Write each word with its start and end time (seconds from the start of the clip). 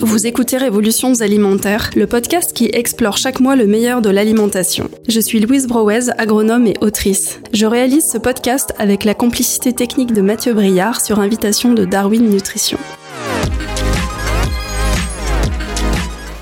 Vous 0.00 0.26
écoutez 0.26 0.56
Révolutions 0.56 1.20
alimentaires, 1.20 1.90
le 1.94 2.06
podcast 2.06 2.54
qui 2.54 2.70
explore 2.72 3.18
chaque 3.18 3.38
mois 3.38 3.54
le 3.54 3.66
meilleur 3.66 4.00
de 4.00 4.08
l'alimentation. 4.08 4.88
Je 5.08 5.20
suis 5.20 5.40
Louise 5.40 5.66
Brouez, 5.66 6.08
agronome 6.16 6.66
et 6.66 6.74
autrice. 6.80 7.40
Je 7.52 7.66
réalise 7.66 8.10
ce 8.10 8.16
podcast 8.16 8.72
avec 8.78 9.04
la 9.04 9.12
complicité 9.12 9.74
technique 9.74 10.14
de 10.14 10.22
Mathieu 10.22 10.54
Briard 10.54 11.02
sur 11.02 11.18
invitation 11.18 11.74
de 11.74 11.84
Darwin 11.84 12.30
Nutrition. 12.30 12.78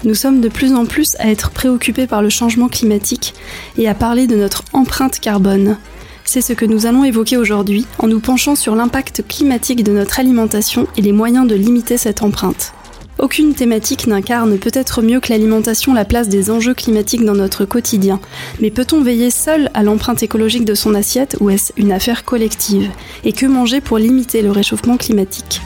Nous 0.05 0.15
sommes 0.15 0.41
de 0.41 0.49
plus 0.49 0.73
en 0.73 0.87
plus 0.87 1.17
à 1.19 1.29
être 1.29 1.51
préoccupés 1.51 2.07
par 2.07 2.23
le 2.23 2.29
changement 2.29 2.69
climatique 2.69 3.35
et 3.77 3.89
à 3.89 3.95
parler 3.95 4.29
de 4.29 4.37
notre 4.37 4.63
empreinte 4.73 5.19
carbone. 5.19 5.79
C'est 6.31 6.43
ce 6.43 6.53
que 6.53 6.67
nous 6.67 6.85
allons 6.85 7.05
évoquer 7.05 7.39
aujourd'hui 7.39 7.87
en 7.99 8.07
nous 8.07 8.21
penchant 8.21 8.55
sur 8.55 8.75
l'impact 8.75 9.27
climatique 9.27 9.83
de 9.83 9.93
notre 9.93 10.21
alimentation 10.21 10.87
et 10.99 11.01
les 11.01 11.11
moyens 11.11 11.47
de 11.47 11.55
limiter 11.55 11.97
cette 11.97 12.23
empreinte. 12.23 12.75
Aucune 13.19 13.55
thématique 13.55 14.07
n'incarne 14.07 14.59
peut-être 14.59 15.01
mieux 15.01 15.21
que 15.21 15.31
l'alimentation 15.31 15.95
la 15.95 16.05
place 16.05 16.29
des 16.29 16.51
enjeux 16.51 16.75
climatiques 16.75 17.25
dans 17.25 17.35
notre 17.35 17.65
quotidien. 17.65 18.21
Mais 18.61 18.71
peut-on 18.71 19.01
veiller 19.01 19.31
seul 19.31 19.71
à 19.73 19.83
l'empreinte 19.83 20.23
écologique 20.23 20.67
de 20.67 20.75
son 20.75 20.95
assiette 20.95 21.39
ou 21.41 21.49
est-ce 21.49 21.73
une 21.79 21.93
affaire 21.93 22.27
collective? 22.27 22.91
Et 23.25 23.33
que 23.33 23.47
manger 23.47 23.81
pour 23.81 23.97
limiter 23.97 24.43
le 24.43 24.51
réchauffement 24.51 24.99
climatique? 24.99 25.63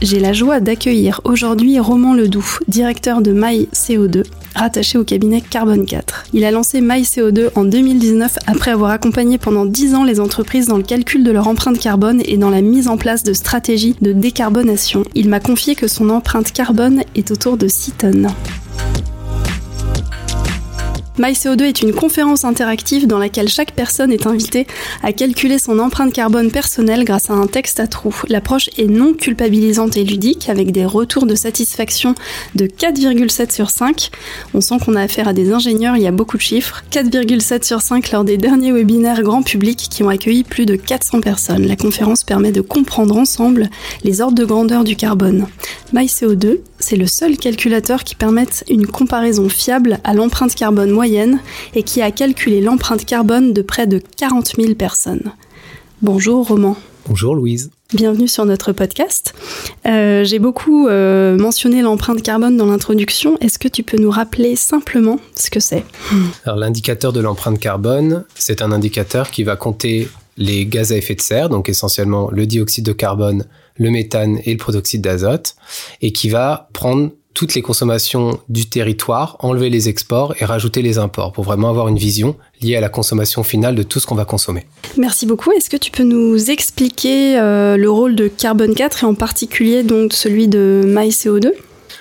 J'ai 0.00 0.20
la 0.20 0.32
joie 0.32 0.60
d'accueillir 0.60 1.20
aujourd'hui 1.24 1.80
Roman 1.80 2.14
Ledoux, 2.14 2.58
directeur 2.68 3.20
de 3.20 3.32
MyCO2, 3.32 4.22
rattaché 4.54 4.96
au 4.96 5.02
cabinet 5.02 5.40
Carbone 5.40 5.86
4. 5.86 6.26
Il 6.32 6.44
a 6.44 6.52
lancé 6.52 6.80
MyCO2 6.80 7.48
en 7.56 7.64
2019 7.64 8.38
après 8.46 8.70
avoir 8.70 8.92
accompagné 8.92 9.38
pendant 9.38 9.66
10 9.66 9.96
ans 9.96 10.04
les 10.04 10.20
entreprises 10.20 10.68
dans 10.68 10.76
le 10.76 10.84
calcul 10.84 11.24
de 11.24 11.32
leur 11.32 11.48
empreinte 11.48 11.80
carbone 11.80 12.22
et 12.26 12.36
dans 12.36 12.50
la 12.50 12.62
mise 12.62 12.86
en 12.86 12.96
place 12.96 13.24
de 13.24 13.32
stratégies 13.32 13.96
de 14.00 14.12
décarbonation. 14.12 15.02
Il 15.16 15.28
m'a 15.28 15.40
confié 15.40 15.74
que 15.74 15.88
son 15.88 16.10
empreinte 16.10 16.52
carbone 16.52 17.02
est 17.16 17.32
autour 17.32 17.56
de 17.56 17.66
6 17.66 17.92
tonnes. 17.92 18.28
MyCO2 21.18 21.62
est 21.64 21.82
une 21.82 21.92
conférence 21.92 22.44
interactive 22.44 23.08
dans 23.08 23.18
laquelle 23.18 23.48
chaque 23.48 23.72
personne 23.72 24.12
est 24.12 24.28
invitée 24.28 24.68
à 25.02 25.12
calculer 25.12 25.58
son 25.58 25.80
empreinte 25.80 26.12
carbone 26.12 26.52
personnelle 26.52 27.04
grâce 27.04 27.28
à 27.28 27.32
un 27.32 27.48
texte 27.48 27.80
à 27.80 27.88
trous. 27.88 28.14
L'approche 28.28 28.70
est 28.78 28.86
non 28.86 29.14
culpabilisante 29.14 29.96
et 29.96 30.04
ludique 30.04 30.48
avec 30.48 30.70
des 30.70 30.84
retours 30.84 31.26
de 31.26 31.34
satisfaction 31.34 32.14
de 32.54 32.66
4,7 32.66 33.52
sur 33.52 33.70
5. 33.70 34.10
On 34.54 34.60
sent 34.60 34.76
qu'on 34.84 34.94
a 34.94 35.02
affaire 35.02 35.26
à 35.26 35.32
des 35.32 35.52
ingénieurs, 35.52 35.96
il 35.96 36.02
y 36.02 36.06
a 36.06 36.12
beaucoup 36.12 36.36
de 36.36 36.42
chiffres. 36.42 36.84
4,7 36.92 37.64
sur 37.64 37.80
5 37.80 38.12
lors 38.12 38.24
des 38.24 38.36
derniers 38.36 38.70
webinaires 38.70 39.22
grand 39.22 39.42
public 39.42 39.88
qui 39.90 40.04
ont 40.04 40.08
accueilli 40.08 40.44
plus 40.44 40.66
de 40.66 40.76
400 40.76 41.20
personnes. 41.20 41.66
La 41.66 41.76
conférence 41.76 42.22
permet 42.22 42.52
de 42.52 42.60
comprendre 42.60 43.16
ensemble 43.16 43.70
les 44.04 44.20
ordres 44.20 44.38
de 44.38 44.44
grandeur 44.44 44.84
du 44.84 44.94
carbone. 44.94 45.48
MyCO2, 45.92 46.58
c'est 46.78 46.96
le 46.96 47.06
seul 47.06 47.36
calculateur 47.38 48.04
qui 48.04 48.14
permette 48.14 48.62
une 48.68 48.86
comparaison 48.86 49.48
fiable 49.48 49.98
à 50.04 50.14
l'empreinte 50.14 50.54
carbone 50.54 50.90
moyenne 50.90 51.07
et 51.74 51.82
qui 51.82 52.02
a 52.02 52.10
calculé 52.10 52.60
l'empreinte 52.60 53.04
carbone 53.04 53.52
de 53.52 53.62
près 53.62 53.86
de 53.86 54.02
40 54.16 54.56
000 54.58 54.74
personnes. 54.74 55.32
Bonjour 56.02 56.46
Roman. 56.46 56.76
Bonjour 57.08 57.34
Louise. 57.34 57.70
Bienvenue 57.94 58.28
sur 58.28 58.44
notre 58.44 58.72
podcast. 58.72 59.34
Euh, 59.86 60.22
j'ai 60.22 60.38
beaucoup 60.38 60.88
euh, 60.88 61.38
mentionné 61.38 61.80
l'empreinte 61.80 62.22
carbone 62.22 62.58
dans 62.58 62.66
l'introduction. 62.66 63.38
Est-ce 63.40 63.58
que 63.58 63.68
tu 63.68 63.82
peux 63.82 63.96
nous 63.96 64.10
rappeler 64.10 64.56
simplement 64.56 65.18
ce 65.34 65.48
que 65.48 65.60
c'est? 65.60 65.84
Alors 66.44 66.58
l'indicateur 66.58 67.14
de 67.14 67.20
l'empreinte 67.20 67.58
carbone, 67.58 68.24
c'est 68.34 68.60
un 68.60 68.72
indicateur 68.72 69.30
qui 69.30 69.44
va 69.44 69.56
compter 69.56 70.08
les 70.36 70.66
gaz 70.66 70.92
à 70.92 70.96
effet 70.96 71.14
de 71.14 71.22
serre, 71.22 71.48
donc 71.48 71.70
essentiellement 71.70 72.28
le 72.30 72.46
dioxyde 72.46 72.84
de 72.84 72.92
carbone, 72.92 73.46
le 73.76 73.90
méthane 73.90 74.38
et 74.44 74.52
le 74.52 74.58
protoxyde 74.58 75.00
d'azote, 75.00 75.56
et 76.02 76.12
qui 76.12 76.28
va 76.28 76.68
prendre 76.74 77.10
toutes 77.38 77.54
les 77.54 77.62
consommations 77.62 78.40
du 78.48 78.68
territoire, 78.68 79.36
enlever 79.38 79.70
les 79.70 79.88
exports 79.88 80.34
et 80.40 80.44
rajouter 80.44 80.82
les 80.82 80.98
imports 80.98 81.30
pour 81.30 81.44
vraiment 81.44 81.70
avoir 81.70 81.86
une 81.86 81.96
vision 81.96 82.34
liée 82.60 82.74
à 82.74 82.80
la 82.80 82.88
consommation 82.88 83.44
finale 83.44 83.76
de 83.76 83.84
tout 83.84 84.00
ce 84.00 84.08
qu'on 84.08 84.16
va 84.16 84.24
consommer. 84.24 84.66
Merci 84.96 85.24
beaucoup. 85.24 85.52
Est-ce 85.52 85.70
que 85.70 85.76
tu 85.76 85.92
peux 85.92 86.02
nous 86.02 86.50
expliquer 86.50 87.38
euh, 87.38 87.76
le 87.76 87.88
rôle 87.88 88.16
de 88.16 88.26
Carbone 88.26 88.74
4 88.74 89.04
et 89.04 89.06
en 89.06 89.14
particulier 89.14 89.84
donc 89.84 90.14
celui 90.14 90.48
de 90.48 90.82
MyCO2 90.84 91.52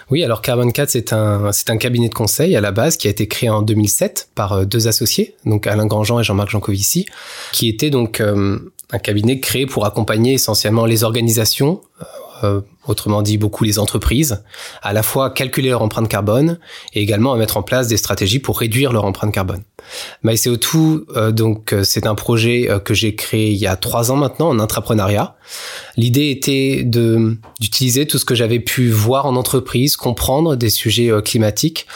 oui, 0.09 0.24
alors 0.24 0.42
Carbon 0.42 0.70
4, 0.70 0.90
c'est 0.90 1.12
un, 1.12 1.52
c'est 1.52 1.69
un 1.69 1.75
cabinet 1.75 2.08
de 2.08 2.14
conseil 2.14 2.56
à 2.56 2.62
la 2.62 2.72
base 2.72 2.96
qui 2.96 3.08
a 3.08 3.09
été 3.09 3.28
créé 3.28 3.50
en 3.50 3.62
2007 3.62 4.30
par 4.36 4.54
euh, 4.54 4.64
deux 4.64 4.88
associés, 4.88 5.36
donc 5.46 5.68
Alain 5.68 5.86
Grandjean 5.86 6.22
et 6.22 6.24
Jean-Marc 6.24 6.50
Jancovici, 6.50 7.06
qui 7.52 7.68
était 7.68 7.90
donc 7.90 8.22
euh, 8.22 8.58
un 8.90 9.00
cabinet 9.00 9.42
créé 9.42 9.66
pour 9.66 9.86
accompagner 9.86 10.34
essentiellement 10.34 10.86
les 10.86 11.04
organisations 11.04 11.81
euh, 12.44 12.62
autrement 12.88 13.22
dit 13.22 13.38
beaucoup 13.38 13.64
les 13.64 13.80
entreprises, 13.80 14.44
à 14.81 14.94
la 14.94 15.03
fois 15.03 15.30
calculer 15.30 15.70
leur 15.70 15.81
empreinte 15.81 16.09
carbone 16.09 16.59
et 16.94 17.02
également 17.02 17.34
à 17.34 17.38
mettre 17.38 17.58
en 17.58 17.64
place 17.64 17.88
des 17.88 17.98
stratégies 17.98 18.40
pour 18.40 18.59
réduire 18.59 18.94
leur 18.94 19.06
empreinte 19.06 19.34
carbone. 19.34 19.64
MyCO2, 20.24 21.03
euh, 21.16 21.31
donc 21.31 21.74
euh, 21.74 21.84
c'est 21.84 22.08
un 22.08 22.16
projet 22.16 22.70
euh, 22.70 22.80
que 22.80 22.94
j'ai 22.94 23.16
créé 23.16 23.52
il 23.52 23.58
y 23.58 23.68
a 23.68 23.75
trois 23.75 24.12
ans 24.12 24.16
maintenant 24.16 24.50
en 24.50 24.59
intrapreneuriat. 24.59 25.36
L'idée 25.96 26.30
était 26.30 26.84
de 26.84 27.38
d'utiliser 27.59 28.06
tout 28.06 28.18
ce 28.18 28.25
que 28.25 28.36
j'avais 28.36 28.59
pu 28.59 28.90
voir 28.90 29.25
en 29.25 29.36
entreprise, 29.36 29.96
comprendre 29.96 30.56
des 30.56 30.70
sujets 30.70 31.09
climatiques 31.24 31.88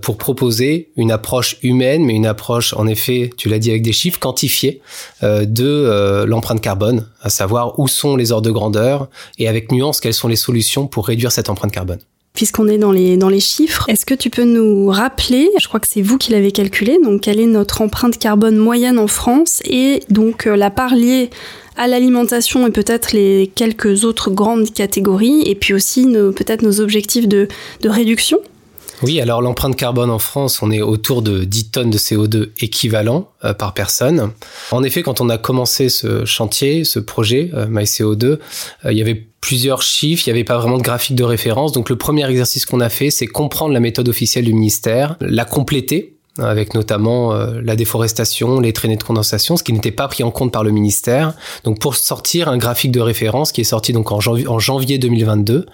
pour 0.00 0.16
proposer 0.16 0.90
une 0.96 1.10
approche 1.10 1.56
humaine, 1.62 2.04
mais 2.04 2.14
une 2.14 2.26
approche 2.26 2.72
en 2.72 2.86
effet, 2.86 3.30
tu 3.36 3.48
l'as 3.48 3.58
dit 3.58 3.70
avec 3.70 3.82
des 3.82 3.92
chiffres 3.92 4.20
quantifiés 4.20 4.80
de 5.22 6.24
l'empreinte 6.24 6.60
carbone, 6.60 7.08
à 7.20 7.30
savoir 7.30 7.80
où 7.80 7.88
sont 7.88 8.14
les 8.14 8.30
ordres 8.30 8.46
de 8.46 8.52
grandeur 8.52 9.08
et 9.38 9.48
avec 9.48 9.72
nuance 9.72 10.00
quelles 10.00 10.14
sont 10.14 10.28
les 10.28 10.36
solutions 10.36 10.86
pour 10.86 11.08
réduire 11.08 11.32
cette 11.32 11.50
empreinte 11.50 11.72
carbone. 11.72 11.98
Puisqu'on 12.34 12.68
est 12.68 12.78
dans 12.78 12.92
les, 12.92 13.16
dans 13.16 13.28
les 13.28 13.40
chiffres, 13.40 13.84
est-ce 13.88 14.06
que 14.06 14.14
tu 14.14 14.30
peux 14.30 14.44
nous 14.44 14.86
rappeler, 14.86 15.50
je 15.60 15.66
crois 15.66 15.80
que 15.80 15.88
c'est 15.88 16.00
vous 16.00 16.16
qui 16.16 16.30
l'avez 16.32 16.52
calculé, 16.52 16.98
donc 17.02 17.22
quelle 17.22 17.40
est 17.40 17.46
notre 17.46 17.82
empreinte 17.82 18.18
carbone 18.18 18.56
moyenne 18.56 18.98
en 18.98 19.08
France 19.08 19.60
et 19.64 20.00
donc 20.10 20.46
euh, 20.46 20.56
la 20.56 20.70
part 20.70 20.94
liée 20.94 21.30
à 21.76 21.88
l'alimentation 21.88 22.66
et 22.66 22.70
peut-être 22.70 23.12
les 23.12 23.50
quelques 23.54 24.04
autres 24.04 24.30
grandes 24.30 24.72
catégories 24.72 25.42
et 25.46 25.54
puis 25.54 25.74
aussi 25.74 26.06
peut-être 26.36 26.62
nos 26.62 26.80
objectifs 26.80 27.26
de, 27.26 27.48
de 27.82 27.88
réduction? 27.88 28.38
Oui, 29.02 29.20
alors 29.20 29.40
l'empreinte 29.40 29.76
carbone 29.76 30.10
en 30.10 30.18
France, 30.18 30.62
on 30.62 30.70
est 30.70 30.82
autour 30.82 31.22
de 31.22 31.44
10 31.44 31.70
tonnes 31.70 31.90
de 31.90 31.98
CO2 31.98 32.50
équivalent 32.58 33.30
euh, 33.44 33.54
par 33.54 33.72
personne. 33.72 34.32
En 34.70 34.82
effet, 34.82 35.02
quand 35.02 35.20
on 35.20 35.28
a 35.28 35.38
commencé 35.38 35.88
ce 35.88 36.24
chantier, 36.24 36.84
ce 36.84 36.98
projet 36.98 37.50
euh, 37.54 37.66
MyCO2, 37.66 38.24
euh, 38.24 38.38
il 38.90 38.98
y 38.98 39.00
avait 39.00 39.26
plusieurs 39.40 39.82
chiffres, 39.82 40.24
il 40.26 40.30
n'y 40.30 40.38
avait 40.38 40.44
pas 40.44 40.58
vraiment 40.58 40.76
de 40.76 40.82
graphique 40.82 41.16
de 41.16 41.24
référence. 41.24 41.72
Donc 41.72 41.88
le 41.88 41.96
premier 41.96 42.28
exercice 42.28 42.66
qu'on 42.66 42.80
a 42.80 42.90
fait, 42.90 43.10
c'est 43.10 43.26
comprendre 43.26 43.72
la 43.72 43.80
méthode 43.80 44.08
officielle 44.08 44.44
du 44.44 44.52
ministère, 44.52 45.16
la 45.20 45.46
compléter 45.46 46.16
avec 46.38 46.74
notamment 46.74 47.32
euh, 47.32 47.60
la 47.62 47.76
déforestation, 47.76 48.60
les 48.60 48.72
traînées 48.72 48.96
de 48.96 49.02
condensation, 49.02 49.56
ce 49.56 49.64
qui 49.64 49.72
n'était 49.72 49.90
pas 49.90 50.08
pris 50.08 50.22
en 50.22 50.30
compte 50.30 50.52
par 50.52 50.62
le 50.62 50.70
ministère. 50.70 51.34
Donc 51.64 51.78
pour 51.80 51.96
sortir 51.96 52.48
un 52.48 52.56
graphique 52.56 52.92
de 52.92 53.00
référence 53.00 53.52
qui 53.52 53.60
est 53.60 53.64
sorti 53.64 53.92
donc 53.92 54.12
en 54.12 54.20
janvier, 54.20 54.46
en 54.46 54.58
janvier 54.58 54.98
2022, 54.98 55.66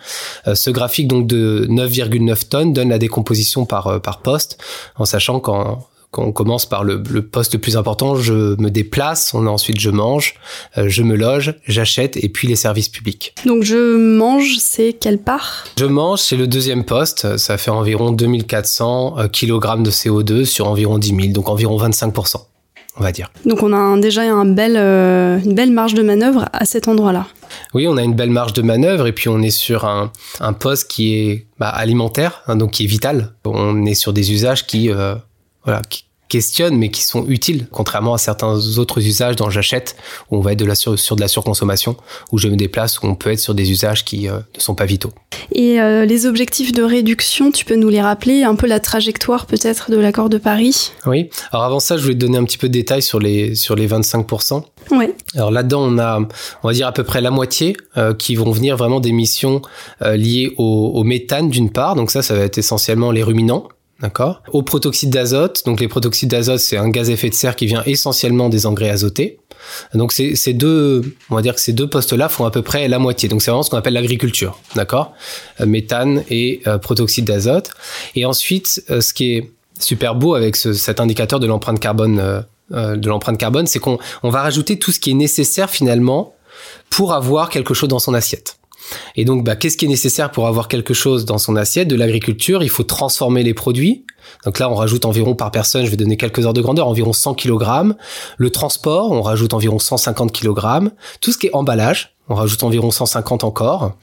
euh, 0.46 0.54
ce 0.54 0.70
graphique 0.70 1.08
donc 1.08 1.26
de 1.26 1.66
9,9 1.68 2.48
tonnes 2.48 2.72
donne 2.72 2.88
la 2.88 2.98
décomposition 2.98 3.66
par 3.66 3.86
euh, 3.86 3.98
par 3.98 4.22
poste, 4.22 4.58
en 4.96 5.04
sachant 5.04 5.40
qu'en 5.40 5.86
on 6.18 6.32
commence 6.32 6.66
par 6.66 6.84
le, 6.84 7.02
poste 7.22 7.54
le 7.54 7.60
plus 7.60 7.76
important, 7.76 8.16
je 8.16 8.60
me 8.60 8.70
déplace, 8.70 9.32
on 9.34 9.46
a 9.46 9.50
ensuite 9.50 9.80
je 9.80 9.90
mange, 9.90 10.34
euh, 10.78 10.88
je 10.88 11.02
me 11.02 11.16
loge, 11.16 11.54
j'achète 11.66 12.16
et 12.16 12.28
puis 12.28 12.48
les 12.48 12.56
services 12.56 12.88
publics. 12.88 13.34
Donc 13.44 13.62
je 13.62 13.96
mange, 13.96 14.56
c'est 14.58 14.92
quelle 14.92 15.18
part? 15.18 15.64
Je 15.78 15.86
mange, 15.86 16.20
c'est 16.20 16.36
le 16.36 16.46
deuxième 16.46 16.84
poste, 16.84 17.36
ça 17.36 17.58
fait 17.58 17.70
environ 17.70 18.12
2400 18.12 19.18
euh, 19.18 19.28
kg 19.28 19.82
de 19.82 19.90
CO2 19.90 20.44
sur 20.44 20.68
environ 20.68 20.98
10 20.98 21.08
000, 21.08 21.20
donc 21.28 21.48
environ 21.48 21.78
25%. 21.78 22.36
On 22.98 23.02
va 23.02 23.12
dire. 23.12 23.30
Donc 23.44 23.62
on 23.62 23.74
a 23.74 24.00
déjà 24.00 24.22
un 24.22 24.46
bel, 24.46 24.74
euh, 24.78 25.38
une 25.44 25.54
belle 25.54 25.70
marge 25.70 25.92
de 25.92 26.02
manœuvre 26.02 26.46
à 26.54 26.64
cet 26.64 26.88
endroit-là. 26.88 27.26
Oui, 27.74 27.86
on 27.86 27.98
a 27.98 28.02
une 28.02 28.14
belle 28.14 28.30
marge 28.30 28.54
de 28.54 28.62
manœuvre 28.62 29.06
et 29.06 29.12
puis 29.12 29.28
on 29.28 29.42
est 29.42 29.50
sur 29.50 29.84
un, 29.84 30.10
poste 30.54 30.90
qui 30.90 31.14
est 31.14 31.46
bah, 31.58 31.68
alimentaire, 31.68 32.42
hein, 32.46 32.56
donc 32.56 32.70
qui 32.70 32.84
est 32.84 32.86
vital. 32.86 33.34
On 33.44 33.84
est 33.84 33.94
sur 33.94 34.14
des 34.14 34.32
usages 34.32 34.66
qui, 34.66 34.88
voilà, 35.66 35.82
qui, 35.90 36.06
questionnent 36.28 36.76
mais 36.76 36.90
qui 36.90 37.02
sont 37.02 37.26
utiles, 37.28 37.66
contrairement 37.70 38.14
à 38.14 38.18
certains 38.18 38.54
autres 38.78 38.98
usages 38.98 39.36
dont 39.36 39.50
j'achète, 39.50 39.96
où 40.30 40.36
on 40.38 40.40
va 40.40 40.52
être 40.52 40.58
de 40.58 40.64
la 40.64 40.74
sur, 40.74 40.94
de 40.94 41.20
la 41.20 41.28
surconsommation, 41.28 41.96
où 42.32 42.38
je 42.38 42.48
me 42.48 42.56
déplace, 42.56 43.00
où 43.00 43.06
on 43.06 43.14
peut 43.14 43.30
être 43.30 43.40
sur 43.40 43.54
des 43.54 43.70
usages 43.70 44.04
qui 44.04 44.28
euh, 44.28 44.38
ne 44.54 44.60
sont 44.60 44.74
pas 44.74 44.86
vitaux. 44.86 45.12
Et 45.52 45.80
euh, 45.80 46.04
les 46.04 46.26
objectifs 46.26 46.72
de 46.72 46.82
réduction, 46.82 47.50
tu 47.50 47.64
peux 47.64 47.76
nous 47.76 47.88
les 47.88 48.00
rappeler, 48.00 48.42
un 48.42 48.54
peu 48.54 48.66
la 48.66 48.80
trajectoire 48.80 49.46
peut-être 49.46 49.90
de 49.90 49.96
l'accord 49.96 50.28
de 50.28 50.38
Paris? 50.38 50.92
Oui, 51.06 51.30
alors 51.52 51.64
avant 51.64 51.80
ça, 51.80 51.96
je 51.96 52.02
voulais 52.02 52.14
te 52.14 52.20
donner 52.20 52.38
un 52.38 52.44
petit 52.44 52.58
peu 52.58 52.68
de 52.68 52.72
détails 52.72 53.02
sur 53.02 53.20
les, 53.20 53.54
sur 53.54 53.76
les 53.76 53.88
25%. 53.88 54.62
Oui. 54.92 55.06
Alors 55.34 55.50
là-dedans, 55.50 55.82
on 55.82 55.98
a, 55.98 56.20
on 56.62 56.68
va 56.68 56.74
dire 56.74 56.86
à 56.86 56.92
peu 56.92 57.04
près 57.04 57.20
la 57.20 57.30
moitié 57.30 57.76
euh, 57.96 58.14
qui 58.14 58.34
vont 58.36 58.50
venir 58.50 58.76
vraiment 58.76 59.00
d'émissions 59.00 59.62
liées 60.00 60.52
au, 60.58 60.92
au 60.94 61.04
méthane 61.04 61.48
d'une 61.50 61.70
part, 61.70 61.94
donc 61.94 62.10
ça, 62.10 62.22
ça 62.22 62.34
va 62.34 62.42
être 62.42 62.58
essentiellement 62.58 63.10
les 63.10 63.22
ruminants, 63.22 63.68
D'accord. 64.00 64.42
Au 64.52 64.62
protoxyde 64.62 65.08
d'azote, 65.08 65.62
donc 65.64 65.80
les 65.80 65.88
protoxydes 65.88 66.28
d'azote, 66.28 66.60
c'est 66.60 66.76
un 66.76 66.90
gaz 66.90 67.08
à 67.08 67.14
effet 67.14 67.30
de 67.30 67.34
serre 67.34 67.56
qui 67.56 67.64
vient 67.64 67.82
essentiellement 67.86 68.50
des 68.50 68.66
engrais 68.66 68.90
azotés. 68.90 69.38
Donc 69.94 70.12
ces, 70.12 70.52
deux, 70.52 71.16
on 71.30 71.34
va 71.34 71.42
dire 71.42 71.54
que 71.54 71.60
ces 71.60 71.72
deux 71.72 71.88
postes-là 71.88 72.28
font 72.28 72.44
à 72.44 72.50
peu 72.50 72.60
près 72.60 72.88
la 72.88 72.98
moitié. 72.98 73.28
Donc 73.28 73.40
c'est 73.40 73.50
vraiment 73.50 73.62
ce 73.62 73.70
qu'on 73.70 73.78
appelle 73.78 73.94
l'agriculture, 73.94 74.58
d'accord 74.74 75.14
euh, 75.60 75.66
Méthane 75.66 76.24
et 76.28 76.60
euh, 76.66 76.76
protoxyde 76.76 77.24
d'azote. 77.24 77.70
Et 78.14 78.26
ensuite, 78.26 78.84
euh, 78.90 79.00
ce 79.00 79.14
qui 79.14 79.32
est 79.32 79.50
super 79.80 80.14
beau 80.14 80.34
avec 80.34 80.56
ce, 80.56 80.74
cet 80.74 81.00
indicateur 81.00 81.40
de 81.40 81.46
l'empreinte 81.46 81.80
carbone, 81.80 82.44
de 82.70 83.08
l'empreinte 83.08 83.38
carbone, 83.38 83.66
c'est 83.66 83.78
qu'on 83.78 83.98
on 84.22 84.30
va 84.30 84.42
rajouter 84.42 84.78
tout 84.78 84.90
ce 84.90 85.00
qui 85.00 85.10
est 85.10 85.14
nécessaire 85.14 85.68
finalement 85.68 86.34
pour 86.88 87.12
avoir 87.12 87.50
quelque 87.50 87.74
chose 87.74 87.88
dans 87.88 87.98
son 87.98 88.14
assiette. 88.14 88.56
Et 89.16 89.24
donc, 89.24 89.44
bah, 89.44 89.56
qu'est-ce 89.56 89.76
qui 89.76 89.84
est 89.84 89.88
nécessaire 89.88 90.30
pour 90.30 90.46
avoir 90.46 90.68
quelque 90.68 90.94
chose 90.94 91.24
dans 91.24 91.38
son 91.38 91.56
assiette? 91.56 91.88
De 91.88 91.96
l'agriculture, 91.96 92.62
il 92.62 92.70
faut 92.70 92.82
transformer 92.82 93.42
les 93.42 93.54
produits. 93.54 94.04
Donc 94.44 94.58
là, 94.58 94.70
on 94.70 94.74
rajoute 94.74 95.04
environ 95.04 95.34
par 95.34 95.50
personne, 95.50 95.84
je 95.84 95.90
vais 95.90 95.96
donner 95.96 96.16
quelques 96.16 96.44
heures 96.46 96.52
de 96.52 96.60
grandeur, 96.60 96.88
environ 96.88 97.12
100 97.12 97.34
kg. 97.34 97.94
Le 98.36 98.50
transport, 98.50 99.12
on 99.12 99.22
rajoute 99.22 99.54
environ 99.54 99.78
150 99.78 100.32
kg. 100.32 100.90
Tout 101.20 101.32
ce 101.32 101.38
qui 101.38 101.46
est 101.46 101.54
emballage, 101.54 102.16
on 102.28 102.34
rajoute 102.34 102.62
environ 102.62 102.90
150 102.90 103.44
encore. 103.44 103.96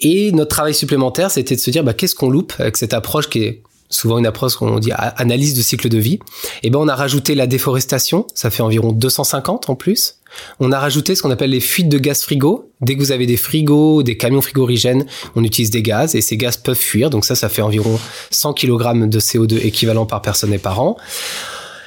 Et 0.00 0.32
notre 0.32 0.50
travail 0.50 0.74
supplémentaire, 0.74 1.30
c'était 1.30 1.54
de 1.54 1.60
se 1.60 1.70
dire, 1.70 1.84
bah, 1.84 1.94
qu'est-ce 1.94 2.14
qu'on 2.14 2.30
loupe 2.30 2.54
avec 2.58 2.76
cette 2.76 2.94
approche 2.94 3.28
qui 3.28 3.42
est 3.42 3.62
souvent 3.94 4.18
une 4.18 4.26
approche 4.26 4.56
qu'on 4.56 4.78
dit 4.78 4.92
analyse 4.94 5.54
de 5.54 5.62
cycle 5.62 5.88
de 5.88 5.98
vie. 5.98 6.18
Et 6.62 6.70
ben 6.70 6.78
on 6.80 6.88
a 6.88 6.94
rajouté 6.94 7.34
la 7.34 7.46
déforestation, 7.46 8.26
ça 8.34 8.50
fait 8.50 8.62
environ 8.62 8.92
250 8.92 9.70
en 9.70 9.74
plus. 9.74 10.16
On 10.58 10.72
a 10.72 10.78
rajouté 10.80 11.14
ce 11.14 11.22
qu'on 11.22 11.30
appelle 11.30 11.50
les 11.50 11.60
fuites 11.60 11.88
de 11.88 11.98
gaz 11.98 12.22
frigo. 12.22 12.70
Dès 12.80 12.96
que 12.96 13.00
vous 13.00 13.12
avez 13.12 13.26
des 13.26 13.36
frigos, 13.36 14.02
des 14.02 14.16
camions 14.16 14.42
frigorigènes, 14.42 15.06
on 15.36 15.44
utilise 15.44 15.70
des 15.70 15.82
gaz 15.82 16.16
et 16.16 16.20
ces 16.20 16.36
gaz 16.36 16.56
peuvent 16.56 16.76
fuir. 16.76 17.08
Donc 17.08 17.24
ça, 17.24 17.36
ça 17.36 17.48
fait 17.48 17.62
environ 17.62 17.98
100 18.30 18.54
kg 18.54 19.08
de 19.08 19.20
CO2 19.20 19.64
équivalent 19.64 20.06
par 20.06 20.22
personne 20.22 20.52
et 20.52 20.58
par 20.58 20.80
an. 20.80 20.96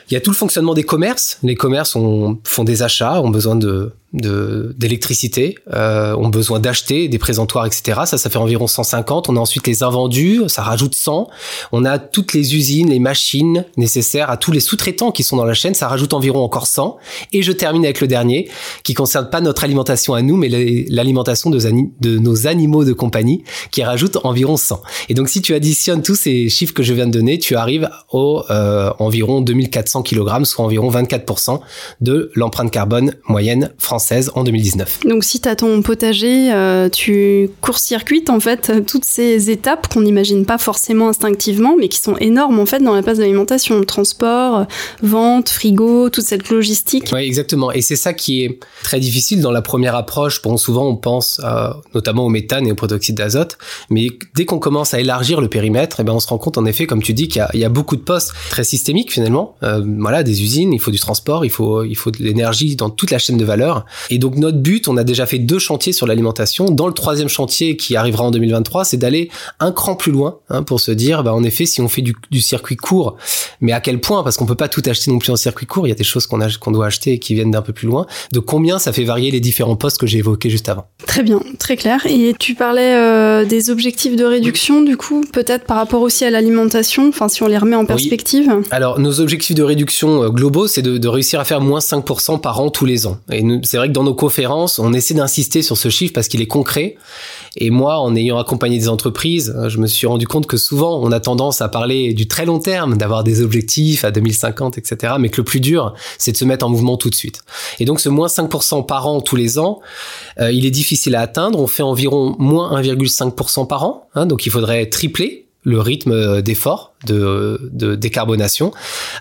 Il 0.10 0.14
y 0.14 0.18
a 0.18 0.22
tout 0.22 0.32
le 0.32 0.36
fonctionnement 0.38 0.74
des 0.74 0.84
commerces. 0.84 1.38
Les 1.44 1.56
commerces 1.56 1.98
font 2.44 2.64
des 2.64 2.84
achats, 2.84 3.22
ont 3.22 3.30
besoin 3.30 3.58
de 3.58 3.92
d'électricité, 4.14 5.58
euh, 5.74 6.16
ont 6.16 6.30
besoin 6.30 6.62
d'acheter 6.62 7.10
des 7.10 7.18
présentoirs, 7.18 7.66
etc. 7.66 8.02
Ça, 8.06 8.18
ça 8.18 8.30
fait 8.30 8.38
environ 8.38 8.66
150. 8.66 9.28
On 9.28 9.36
a 9.36 9.40
ensuite 9.40 9.68
les 9.68 9.84
invendus, 9.84 10.44
ça 10.48 10.64
rajoute 10.64 10.96
100. 10.96 11.28
On 11.74 11.84
a 11.84 12.00
toutes 12.00 12.34
les 12.34 12.56
usines, 12.56 12.90
les 12.90 13.00
machines 13.00 13.66
nécessaires 13.76 14.30
à 14.30 14.38
tous 14.38 14.54
les 14.54 14.62
sous-traitants 14.62 15.12
qui 15.12 15.24
sont 15.24 15.36
dans 15.36 15.44
la 15.44 15.54
chaîne, 15.54 15.74
ça 15.74 15.90
rajoute 15.90 16.14
environ 16.14 16.42
encore 16.42 16.68
100. 16.68 16.98
Et 17.34 17.42
je 17.42 17.52
termine 17.52 17.84
avec 17.84 18.00
le 18.00 18.08
dernier, 18.08 18.50
qui 18.84 18.94
concerne 18.94 19.30
pas 19.30 19.42
notre 19.42 19.66
alimentation 19.66 20.14
à 20.14 20.22
nous, 20.22 20.38
mais 20.38 20.48
l'alimentation 20.88 21.50
de, 21.50 21.60
de 22.00 22.18
nos 22.18 22.48
animaux 22.48 22.86
de 22.86 22.94
compagnie, 22.94 23.44
qui 23.72 23.84
rajoute 23.84 24.18
environ 24.24 24.56
100. 24.56 24.82
Et 25.10 25.16
donc, 25.16 25.28
si 25.28 25.42
tu 25.42 25.54
additionnes 25.54 26.02
tous 26.02 26.16
ces 26.16 26.48
chiffres 26.48 26.74
que 26.74 26.84
je 26.84 26.94
viens 26.94 27.08
de 27.08 27.12
donner, 27.12 27.40
tu 27.40 27.58
arrives 27.58 27.90
au 28.14 28.44
euh, 28.50 28.90
environ 29.00 29.42
2400 29.42 30.04
kg, 30.04 30.46
soit 30.46 30.64
environ 30.64 30.90
24% 30.90 31.60
de 32.00 32.32
l'empreinte 32.36 32.72
carbone 32.72 33.14
moyenne 33.28 33.74
française 33.78 33.97
en 34.36 34.44
2019. 34.44 35.02
Donc 35.06 35.24
si 35.24 35.40
tu 35.40 35.50
as 35.50 35.56
ton 35.56 35.82
potager, 35.82 36.52
euh, 36.52 36.90
tu 36.90 37.50
court-circuites 37.62 38.30
en 38.30 38.40
fait 38.40 38.86
toutes 38.86 39.06
ces 39.06 39.50
étapes 39.50 39.92
qu'on 39.92 40.02
n'imagine 40.02 40.46
pas 40.46 40.58
forcément 40.58 41.10
instinctivement, 41.10 41.76
mais 41.78 41.88
qui 41.88 42.00
sont 42.00 42.16
énormes 42.18 42.60
en 42.60 42.66
fait 42.66 42.80
dans 42.80 42.94
la 42.94 43.04
place 43.04 43.18
d'alimentation, 43.18 43.84
transport, 43.84 44.66
vente, 45.02 45.50
frigo, 45.50 46.10
toute 46.10 46.26
cette 46.26 46.50
logistique. 46.50 47.10
Oui, 47.14 47.22
exactement. 47.22 47.72
Et 47.72 47.82
c'est 47.82 47.96
ça 47.96 48.14
qui 48.14 48.44
est 48.44 48.60
très 48.84 49.00
difficile 49.00 49.42
dans 49.42 49.52
la 49.52 49.62
première 49.62 49.96
approche. 49.96 50.42
Bon, 50.42 50.58
souvent 50.58 50.88
on 50.88 50.96
pense 50.96 51.42
euh, 51.44 51.70
notamment 51.94 52.26
au 52.26 52.30
méthane 52.30 52.68
et 52.68 52.72
au 52.72 52.76
protoxyde 52.76 53.16
d'azote, 53.16 53.58
mais 53.90 54.08
dès 54.36 54.46
qu'on 54.46 54.60
commence 54.60 54.94
à 54.94 55.00
élargir 55.00 55.42
le 55.42 55.48
périmètre, 55.48 56.00
eh 56.00 56.04
ben 56.04 56.14
on 56.14 56.20
se 56.20 56.28
rend 56.28 56.38
compte 56.38 56.58
en 56.58 56.66
effet, 56.66 56.86
comme 56.86 57.02
tu 57.02 57.14
dis, 57.14 57.28
qu'il 57.28 57.46
y, 57.54 57.60
y, 57.60 57.66
a 57.66 57.70
beaucoup 57.70 57.96
de 57.96 58.02
postes 58.02 58.34
très 58.50 58.64
systémiques 58.64 59.12
finalement. 59.12 59.56
Euh, 59.64 59.82
voilà, 60.00 60.24
des 60.24 60.44
usines, 60.44 60.74
il 60.74 60.80
faut 60.80 60.92
du 60.92 61.00
transport, 61.00 61.46
il 61.46 61.52
faut 61.52 61.84
il 61.84 61.96
faut 61.96 62.12
de 62.12 62.18
l'énergie 62.20 62.76
dans 62.76 62.90
toute 62.90 63.12
la 63.12 63.20
chaîne 63.20 63.38
de 63.38 63.46
valeur. 63.46 63.86
Et 64.10 64.18
donc 64.18 64.36
notre 64.36 64.58
but, 64.58 64.88
on 64.88 64.98
a 64.98 65.04
déjà 65.04 65.26
fait 65.26 65.40
deux 65.40 65.60
chantiers 65.60 65.94
sur 65.94 66.08
l'alimentation. 66.08 66.66
Dans 66.66 66.88
le 66.88 66.94
troisième 66.94 67.30
chantier 67.30 67.78
qui 67.78 67.96
arrivera 67.96 68.24
en 68.26 68.32
2023, 68.32 68.86
c'est 68.86 68.98
d'aller 68.98 69.30
un 69.60 69.72
cran 69.72 69.96
plus 69.96 70.12
loin 70.12 70.40
hein, 70.50 70.64
pour 70.64 70.80
se 70.80 70.92
dire, 70.92 71.24
bah, 71.24 71.34
en 71.34 71.44
effet, 71.44 71.66
si 71.66 71.82
on 71.82 71.88
fait 71.88 72.02
du, 72.02 72.16
circuit 72.42 72.76
court, 72.76 73.18
mais 73.62 73.72
à 73.72 73.82
quel 73.82 74.00
point? 74.00 74.24
Parce 74.24 74.38
qu'on 74.38 74.46
peut 74.46 74.56
pas 74.56 74.70
tout 74.70 74.84
acheter 74.86 75.12
non 75.12 75.20
plus 75.20 75.32
en 75.32 75.36
circuit 75.36 75.66
court. 75.66 75.88
Il 75.88 75.90
y 75.90 75.94
a 75.94 75.96
des 75.96 76.04
choses 76.04 76.28
qu'on 76.28 76.40
qu'on 76.60 76.72
doit 76.72 76.86
acheter 76.86 77.14
et 77.14 77.20
qui 77.20 77.34
viennent 77.34 77.52
d'un 77.52 77.62
peu 77.62 77.74
plus 77.74 77.88
loin. 77.88 78.06
De 78.32 78.40
combien 78.40 78.80
ça 78.80 78.94
fait 78.94 79.04
varier 79.04 79.32
les 79.32 79.40
différents 79.40 79.76
postes 79.76 79.98
que 79.98 80.08
j'ai 80.08 80.20
évoqués 80.20 80.50
juste 80.50 80.70
avant 80.70 80.86
Très 81.06 81.24
bien, 81.24 81.42
très 81.60 81.76
clair. 81.76 82.06
Et 82.06 82.36
tu 82.38 82.56
parlais 82.56 82.96
euh, 82.96 83.46
des 83.46 83.70
objectifs 83.70 84.16
de 84.16 84.24
réduction, 84.24 84.82
du 84.82 84.98
coup, 84.98 85.26
peut-être 85.34 85.66
par 85.66 85.78
rapport 85.78 86.02
aussi 86.02 86.26
à 86.26 86.30
l'alimentation. 86.30 87.10
Enfin, 87.10 87.28
si 87.28 87.44
on 87.44 87.48
les 87.48 87.58
remet 87.58 87.76
en 87.76 87.86
perspective. 87.86 88.52
Alors, 88.72 89.00
nos 89.00 89.20
objectifs 89.20 89.56
de 89.56 89.64
réduction 89.64 90.24
euh, 90.24 90.30
globaux, 90.30 90.68
c'est 90.68 90.82
de, 90.82 90.98
de 90.98 91.08
réussir 91.08 91.40
à 91.40 91.46
faire 91.46 91.62
moins 91.62 91.80
5% 91.80 92.40
par 92.40 92.60
an 92.62 92.70
tous 92.70 92.86
les 92.86 93.08
ans. 93.08 93.18
Et 93.32 93.44
c'est 93.64 93.77
vrai 93.78 93.88
que 93.88 93.94
dans 93.94 94.04
nos 94.04 94.14
conférences, 94.14 94.80
on 94.80 94.94
essaie 94.94 95.14
d'insister 95.14 95.62
sur 95.62 95.78
ce 95.78 95.90
chiffre 95.90 96.14
parce 96.14 96.28
qu'il 96.28 96.42
est 96.42 96.48
concret. 96.48 96.96
Et 97.56 97.70
moi, 97.70 98.00
en 98.00 98.16
ayant 98.16 98.38
accompagné 98.38 98.78
des 98.78 98.90
entreprises, 98.90 99.56
je 99.68 99.78
me 99.80 99.88
suis 99.88 100.06
rendu 100.06 100.28
compte 100.28 100.46
que 100.46 100.58
souvent, 100.58 101.00
on 101.02 101.12
a 101.12 101.20
tendance 101.20 101.62
à 101.62 101.70
parler 101.70 102.14
du 102.14 102.28
très 102.28 102.46
long 102.46 102.60
terme, 102.60 102.98
d'avoir 102.98 103.24
des 103.24 103.42
objectifs 103.42 104.06
à 104.06 104.12
2050, 104.12 104.78
etc. 104.78 105.16
Mais 105.20 105.30
que 105.30 105.38
le 105.38 105.46
plus 105.46 105.60
dur, 105.60 105.94
c'est 106.18 106.32
de 106.32 106.38
se 106.38 106.46
mettre 106.46 106.66
en 106.66 106.70
mouvement 106.70 106.98
tout 106.98 107.10
de 107.10 107.16
suite. 107.16 107.42
Et 107.80 107.86
donc, 107.86 108.00
ce 108.00 108.10
moins 108.10 108.28
5% 108.28 108.86
par 108.86 109.08
an 109.08 109.22
tous 109.22 109.36
les 109.36 109.58
ans, 109.58 109.80
euh, 110.40 110.52
il 110.52 110.66
est 110.66 110.72
difficile 110.72 111.16
à 111.16 111.22
atteindre. 111.22 111.60
On 111.60 111.68
fait 111.68 111.84
environ 111.84 112.36
moins 112.38 112.80
1,5% 112.80 113.68
par 113.68 113.84
an. 113.84 114.08
Hein, 114.14 114.26
donc, 114.26 114.46
il 114.46 114.52
faudrait 114.52 114.86
tripler 114.88 115.47
le 115.68 115.82
rythme 115.82 116.42
d'effort 116.42 116.94
de, 117.06 117.70
de, 117.72 117.96
décarbonation. 117.96 118.72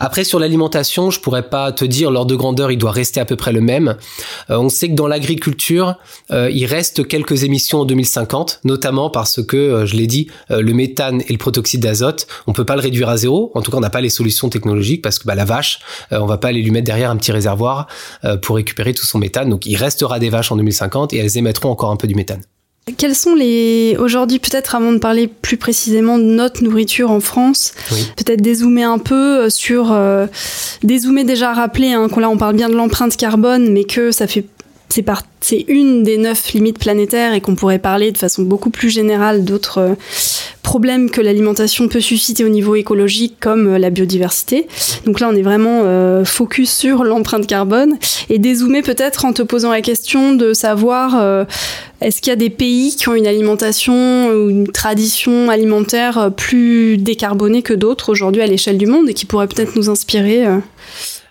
Après, 0.00 0.24
sur 0.24 0.38
l'alimentation, 0.38 1.10
je 1.10 1.20
pourrais 1.20 1.48
pas 1.48 1.72
te 1.72 1.84
dire 1.84 2.10
l'ordre 2.10 2.30
de 2.30 2.36
grandeur, 2.36 2.70
il 2.70 2.78
doit 2.78 2.92
rester 2.92 3.20
à 3.20 3.24
peu 3.24 3.36
près 3.36 3.52
le 3.52 3.60
même. 3.60 3.96
Euh, 4.50 4.58
on 4.58 4.68
sait 4.68 4.88
que 4.88 4.94
dans 4.94 5.08
l'agriculture, 5.08 5.96
euh, 6.30 6.48
il 6.50 6.64
reste 6.66 7.06
quelques 7.06 7.42
émissions 7.42 7.80
en 7.80 7.84
2050, 7.84 8.60
notamment 8.64 9.10
parce 9.10 9.42
que, 9.42 9.56
euh, 9.56 9.86
je 9.86 9.96
l'ai 9.96 10.06
dit, 10.06 10.28
le 10.48 10.72
méthane 10.72 11.20
et 11.28 11.32
le 11.32 11.38
protoxyde 11.38 11.80
d'azote, 11.80 12.28
on 12.46 12.52
peut 12.52 12.64
pas 12.64 12.76
le 12.76 12.80
réduire 12.80 13.08
à 13.08 13.16
zéro. 13.16 13.50
En 13.54 13.62
tout 13.62 13.72
cas, 13.72 13.78
on 13.78 13.80
n'a 13.80 13.90
pas 13.90 14.00
les 14.00 14.08
solutions 14.08 14.48
technologiques 14.48 15.02
parce 15.02 15.18
que 15.18 15.26
bah, 15.26 15.34
la 15.34 15.44
vache, 15.44 15.80
on 16.12 16.26
va 16.26 16.38
pas 16.38 16.48
aller 16.48 16.62
lui 16.62 16.70
mettre 16.70 16.86
derrière 16.86 17.10
un 17.10 17.16
petit 17.16 17.32
réservoir 17.32 17.88
pour 18.42 18.56
récupérer 18.56 18.94
tout 18.94 19.04
son 19.04 19.18
méthane. 19.18 19.50
Donc, 19.50 19.66
il 19.66 19.76
restera 19.76 20.18
des 20.18 20.30
vaches 20.30 20.52
en 20.52 20.56
2050 20.56 21.12
et 21.12 21.18
elles 21.18 21.36
émettront 21.36 21.70
encore 21.70 21.90
un 21.90 21.96
peu 21.96 22.06
du 22.06 22.14
méthane. 22.14 22.42
Quels 22.98 23.16
sont 23.16 23.34
les 23.34 23.96
aujourd'hui 23.98 24.38
peut-être 24.38 24.76
avant 24.76 24.92
de 24.92 24.98
parler 24.98 25.26
plus 25.26 25.56
précisément 25.56 26.18
de 26.18 26.22
notre 26.22 26.62
nourriture 26.62 27.10
en 27.10 27.18
France, 27.18 27.74
peut-être 28.16 28.40
dézoomer 28.40 28.84
un 28.84 28.98
peu 29.00 29.46
euh, 29.46 29.50
sur 29.50 29.90
euh, 29.90 30.28
dézoomer 30.84 31.24
déjà 31.24 31.52
rappeler 31.52 31.94
hein, 31.94 32.08
qu'on 32.08 32.20
là 32.20 32.30
on 32.30 32.36
parle 32.36 32.54
bien 32.54 32.68
de 32.68 32.76
l'empreinte 32.76 33.16
carbone, 33.16 33.72
mais 33.72 33.82
que 33.82 34.12
ça 34.12 34.28
fait 34.28 34.44
c'est 35.40 35.64
une 35.68 36.02
des 36.02 36.16
neuf 36.16 36.52
limites 36.52 36.78
planétaires 36.78 37.34
et 37.34 37.40
qu'on 37.40 37.54
pourrait 37.54 37.78
parler 37.78 38.12
de 38.12 38.18
façon 38.18 38.42
beaucoup 38.42 38.70
plus 38.70 38.90
générale 38.90 39.44
d'autres 39.44 39.78
euh, 39.78 39.94
problèmes 40.62 41.10
que 41.10 41.20
l'alimentation 41.20 41.88
peut 41.88 42.00
susciter 42.00 42.44
au 42.44 42.48
niveau 42.48 42.74
écologique 42.74 43.36
comme 43.38 43.74
euh, 43.74 43.78
la 43.78 43.90
biodiversité. 43.90 44.66
Donc 45.04 45.20
là, 45.20 45.28
on 45.30 45.36
est 45.36 45.42
vraiment 45.42 45.82
euh, 45.84 46.24
focus 46.24 46.72
sur 46.72 47.04
l'empreinte 47.04 47.46
carbone 47.46 47.98
et 48.30 48.38
dézoomer 48.38 48.82
peut-être 48.82 49.24
en 49.24 49.32
te 49.32 49.42
posant 49.42 49.70
la 49.70 49.82
question 49.82 50.32
de 50.32 50.52
savoir 50.52 51.46
est-ce 52.00 52.20
qu'il 52.20 52.30
y 52.30 52.32
a 52.32 52.36
des 52.36 52.50
pays 52.50 52.96
qui 52.96 53.08
ont 53.08 53.14
une 53.14 53.26
alimentation 53.26 54.28
ou 54.28 54.50
une 54.50 54.68
tradition 54.68 55.50
alimentaire 55.50 56.30
plus 56.36 56.96
décarbonée 56.98 57.62
que 57.62 57.74
d'autres 57.74 58.10
aujourd'hui 58.10 58.42
à 58.42 58.46
l'échelle 58.46 58.78
du 58.78 58.86
monde 58.86 59.08
et 59.08 59.14
qui 59.14 59.26
pourraient 59.26 59.46
peut-être 59.46 59.76
nous 59.76 59.88
inspirer 59.88 60.46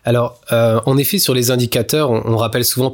alors, 0.05 0.39
euh, 0.51 0.79
en 0.85 0.97
effet, 0.97 1.17
sur 1.17 1.33
les 1.33 1.49
indicateurs, 1.49 2.11
on, 2.11 2.37
rappelle 2.37 2.63
souvent 2.63 2.93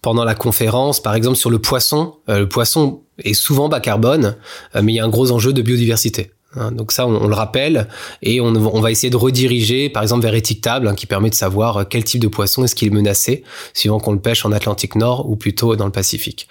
pendant 0.00 0.24
la 0.24 0.34
conférence, 0.34 0.98
par 0.98 1.14
exemple 1.14 1.36
sur 1.36 1.50
le 1.50 1.58
poisson. 1.58 2.14
Euh, 2.30 2.40
le 2.40 2.48
poisson 2.48 3.02
est 3.22 3.34
souvent 3.34 3.68
bas 3.68 3.80
carbone, 3.80 4.34
euh, 4.74 4.80
mais 4.82 4.94
il 4.94 4.96
y 4.96 5.00
a 5.00 5.04
un 5.04 5.10
gros 5.10 5.30
enjeu 5.30 5.52
de 5.52 5.60
biodiversité. 5.60 6.30
Hein, 6.56 6.72
donc 6.72 6.92
ça, 6.92 7.06
on, 7.06 7.26
le 7.26 7.34
rappelle 7.34 7.88
et 8.22 8.40
on, 8.40 8.52
va 8.80 8.90
essayer 8.90 9.10
de 9.10 9.16
rediriger, 9.18 9.90
par 9.90 10.02
exemple, 10.02 10.22
vers 10.22 10.34
étiquetable, 10.34 10.88
hein, 10.88 10.94
qui 10.94 11.04
permet 11.04 11.28
de 11.28 11.34
savoir 11.34 11.76
euh, 11.76 11.84
quel 11.88 12.04
type 12.04 12.22
de 12.22 12.28
poisson 12.28 12.64
est-ce 12.64 12.74
qu'il 12.74 12.88
est 12.88 12.94
menacé, 12.94 13.42
suivant 13.74 14.00
qu'on 14.00 14.12
le 14.12 14.18
pêche 14.18 14.46
en 14.46 14.52
Atlantique 14.52 14.94
Nord 14.94 15.28
ou 15.28 15.36
plutôt 15.36 15.76
dans 15.76 15.84
le 15.84 15.92
Pacifique. 15.92 16.48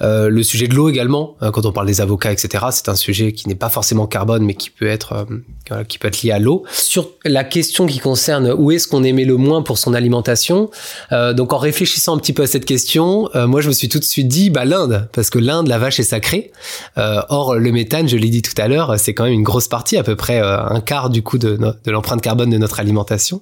Euh, 0.00 0.30
le 0.30 0.42
sujet 0.42 0.66
de 0.66 0.74
l'eau 0.74 0.88
également, 0.88 1.36
hein, 1.42 1.50
quand 1.50 1.66
on 1.66 1.72
parle 1.72 1.86
des 1.86 2.00
avocats, 2.00 2.32
etc., 2.32 2.64
c'est 2.70 2.88
un 2.88 2.96
sujet 2.96 3.32
qui 3.32 3.46
n'est 3.46 3.54
pas 3.54 3.68
forcément 3.68 4.06
carbone, 4.06 4.44
mais 4.44 4.54
qui 4.54 4.70
peut 4.70 4.86
être 4.86 5.26
euh, 5.70 5.84
qui 5.84 5.98
peut 5.98 6.08
être 6.08 6.22
lié 6.22 6.30
à 6.30 6.38
l'eau. 6.38 6.64
Sur 6.72 7.10
la 7.24 7.44
question 7.44 7.86
qui 7.86 7.98
concerne 7.98 8.50
où 8.56 8.70
est-ce 8.70 8.88
qu'on 8.88 9.04
émet 9.04 9.24
le 9.24 9.36
moins 9.36 9.62
pour 9.62 9.78
son 9.78 9.94
alimentation, 9.94 10.70
donc 11.10 11.52
en 11.52 11.58
réfléchissant 11.58 12.14
un 12.14 12.18
petit 12.18 12.32
peu 12.34 12.42
à 12.42 12.46
cette 12.46 12.66
question, 12.66 13.30
moi 13.34 13.62
je 13.62 13.68
me 13.68 13.72
suis 13.72 13.88
tout 13.88 13.98
de 13.98 14.04
suite 14.04 14.28
dit, 14.28 14.50
bah 14.50 14.64
l'Inde, 14.64 15.08
parce 15.12 15.30
que 15.30 15.38
l'Inde, 15.38 15.68
la 15.68 15.78
vache 15.78 15.98
est 15.98 16.04
sacrée. 16.04 16.52
or 16.96 17.54
le 17.54 17.72
méthane, 17.72 18.08
je 18.08 18.16
l'ai 18.16 18.28
dit 18.28 18.42
tout 18.42 18.52
à 18.58 18.68
l'heure, 18.68 18.98
c'est 18.98 19.14
quand 19.14 19.24
même 19.24 19.33
même 19.33 19.33
une 19.34 19.42
grosse 19.42 19.68
partie, 19.68 19.96
à 19.96 20.02
peu 20.02 20.16
près 20.16 20.40
euh, 20.40 20.58
un 20.64 20.80
quart 20.80 21.10
du 21.10 21.22
coup 21.22 21.38
de, 21.38 21.56
de 21.56 21.90
l'empreinte 21.90 22.22
carbone 22.22 22.50
de 22.50 22.58
notre 22.58 22.80
alimentation. 22.80 23.40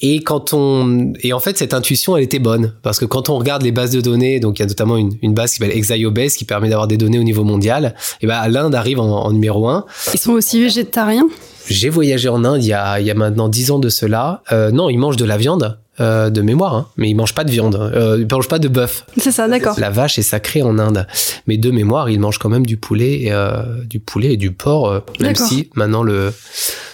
Et 0.00 0.22
quand 0.22 0.52
on 0.52 1.12
et 1.20 1.32
en 1.32 1.40
fait 1.40 1.58
cette 1.58 1.74
intuition 1.74 2.16
elle 2.16 2.24
était 2.24 2.38
bonne 2.38 2.74
parce 2.82 2.98
que 2.98 3.04
quand 3.04 3.28
on 3.28 3.38
regarde 3.38 3.62
les 3.62 3.72
bases 3.72 3.90
de 3.90 4.00
données, 4.00 4.40
donc 4.40 4.58
il 4.58 4.62
y 4.62 4.64
a 4.64 4.68
notamment 4.68 4.96
une, 4.96 5.16
une 5.22 5.34
base 5.34 5.52
qui 5.52 5.58
s'appelle 5.58 5.76
ExaioBase 5.76 6.34
qui 6.34 6.44
permet 6.44 6.68
d'avoir 6.68 6.88
des 6.88 6.96
données 6.96 7.18
au 7.18 7.24
niveau 7.24 7.44
mondial. 7.44 7.94
Et 8.20 8.26
ben 8.26 8.48
l'Inde 8.48 8.74
arrive 8.74 9.00
en, 9.00 9.30
numéro 9.32 9.68
un. 9.68 9.84
Ils 10.14 10.20
sont 10.20 10.32
aussi 10.32 10.60
végétariens? 10.60 11.28
J'ai 11.68 11.88
voyagé 11.88 12.28
en 12.28 12.44
Inde 12.44 12.62
il 12.62 12.68
y 12.68 12.72
a, 12.72 13.00
il 13.00 13.06
y 13.06 13.10
a 13.10 13.14
maintenant 13.14 13.48
dix 13.48 13.70
ans 13.70 13.78
de 13.78 13.88
cela. 13.88 14.42
Euh, 14.52 14.70
non, 14.70 14.88
ils 14.88 14.98
mangent 14.98 15.16
de 15.16 15.24
la 15.24 15.36
viande. 15.36 15.78
Euh, 15.98 16.28
de 16.28 16.42
mémoire, 16.42 16.74
hein, 16.74 16.88
mais 16.98 17.08
ils 17.08 17.14
mangent 17.14 17.34
pas 17.34 17.44
de 17.44 17.50
viande, 17.50 17.74
euh, 17.76 18.18
ils 18.20 18.30
mangent 18.30 18.48
pas 18.48 18.58
de 18.58 18.68
bœuf. 18.68 19.06
C'est 19.16 19.32
ça, 19.32 19.48
d'accord. 19.48 19.80
La 19.80 19.88
vache 19.88 20.18
est 20.18 20.22
sacrée 20.22 20.62
en 20.62 20.78
Inde, 20.78 21.06
mais 21.46 21.56
de 21.56 21.70
mémoire, 21.70 22.10
ils 22.10 22.20
mangent 22.20 22.36
quand 22.36 22.50
même 22.50 22.66
du 22.66 22.76
poulet, 22.76 23.22
et, 23.22 23.32
euh, 23.32 23.62
du 23.84 23.98
poulet 23.98 24.34
et 24.34 24.36
du 24.36 24.52
porc, 24.52 24.90
euh, 24.90 25.00
même 25.20 25.34
si 25.34 25.70
maintenant 25.74 26.02
le 26.02 26.34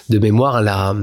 de 0.07 0.19
mémoire 0.19 0.61
la 0.61 0.95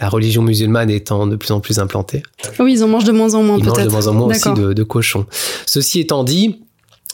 la 0.00 0.08
religion 0.08 0.42
musulmane 0.42 0.88
étant 0.88 1.26
de 1.26 1.34
plus 1.34 1.50
en 1.50 1.58
plus 1.58 1.80
implantée. 1.80 2.22
Oui, 2.60 2.74
ils 2.74 2.84
en 2.84 2.88
mangent 2.88 3.02
de 3.02 3.10
moins 3.10 3.34
en 3.34 3.42
moins 3.42 3.58
Ils 3.58 3.64
mangent 3.64 3.84
de 3.84 3.90
moins 3.90 4.06
en 4.06 4.12
moins 4.12 4.28
aussi 4.28 4.52
de, 4.52 4.72
de 4.72 4.82
cochons. 4.84 5.26
Ceci 5.66 5.98
étant 5.98 6.22
dit, 6.22 6.60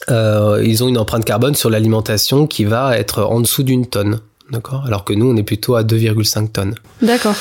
ils 0.09 0.83
ont 0.83 0.87
une 0.87 0.99
empreinte 0.99 1.25
carbone 1.25 1.55
sur 1.55 1.71
l'alimentation 1.71 2.45
qui 2.45 2.65
va 2.65 2.95
être 2.99 3.23
en 3.23 3.39
dessous 3.39 3.63
d'une 3.63 3.87
tonne. 3.87 4.19
D'accord? 4.51 4.83
Alors 4.85 5.03
que 5.03 5.13
nous, 5.13 5.25
on 5.25 5.35
est 5.35 5.43
plutôt 5.43 5.73
à 5.73 5.81
2,5 5.81 6.51
tonnes. 6.51 6.75
D'accord. 7.01 7.35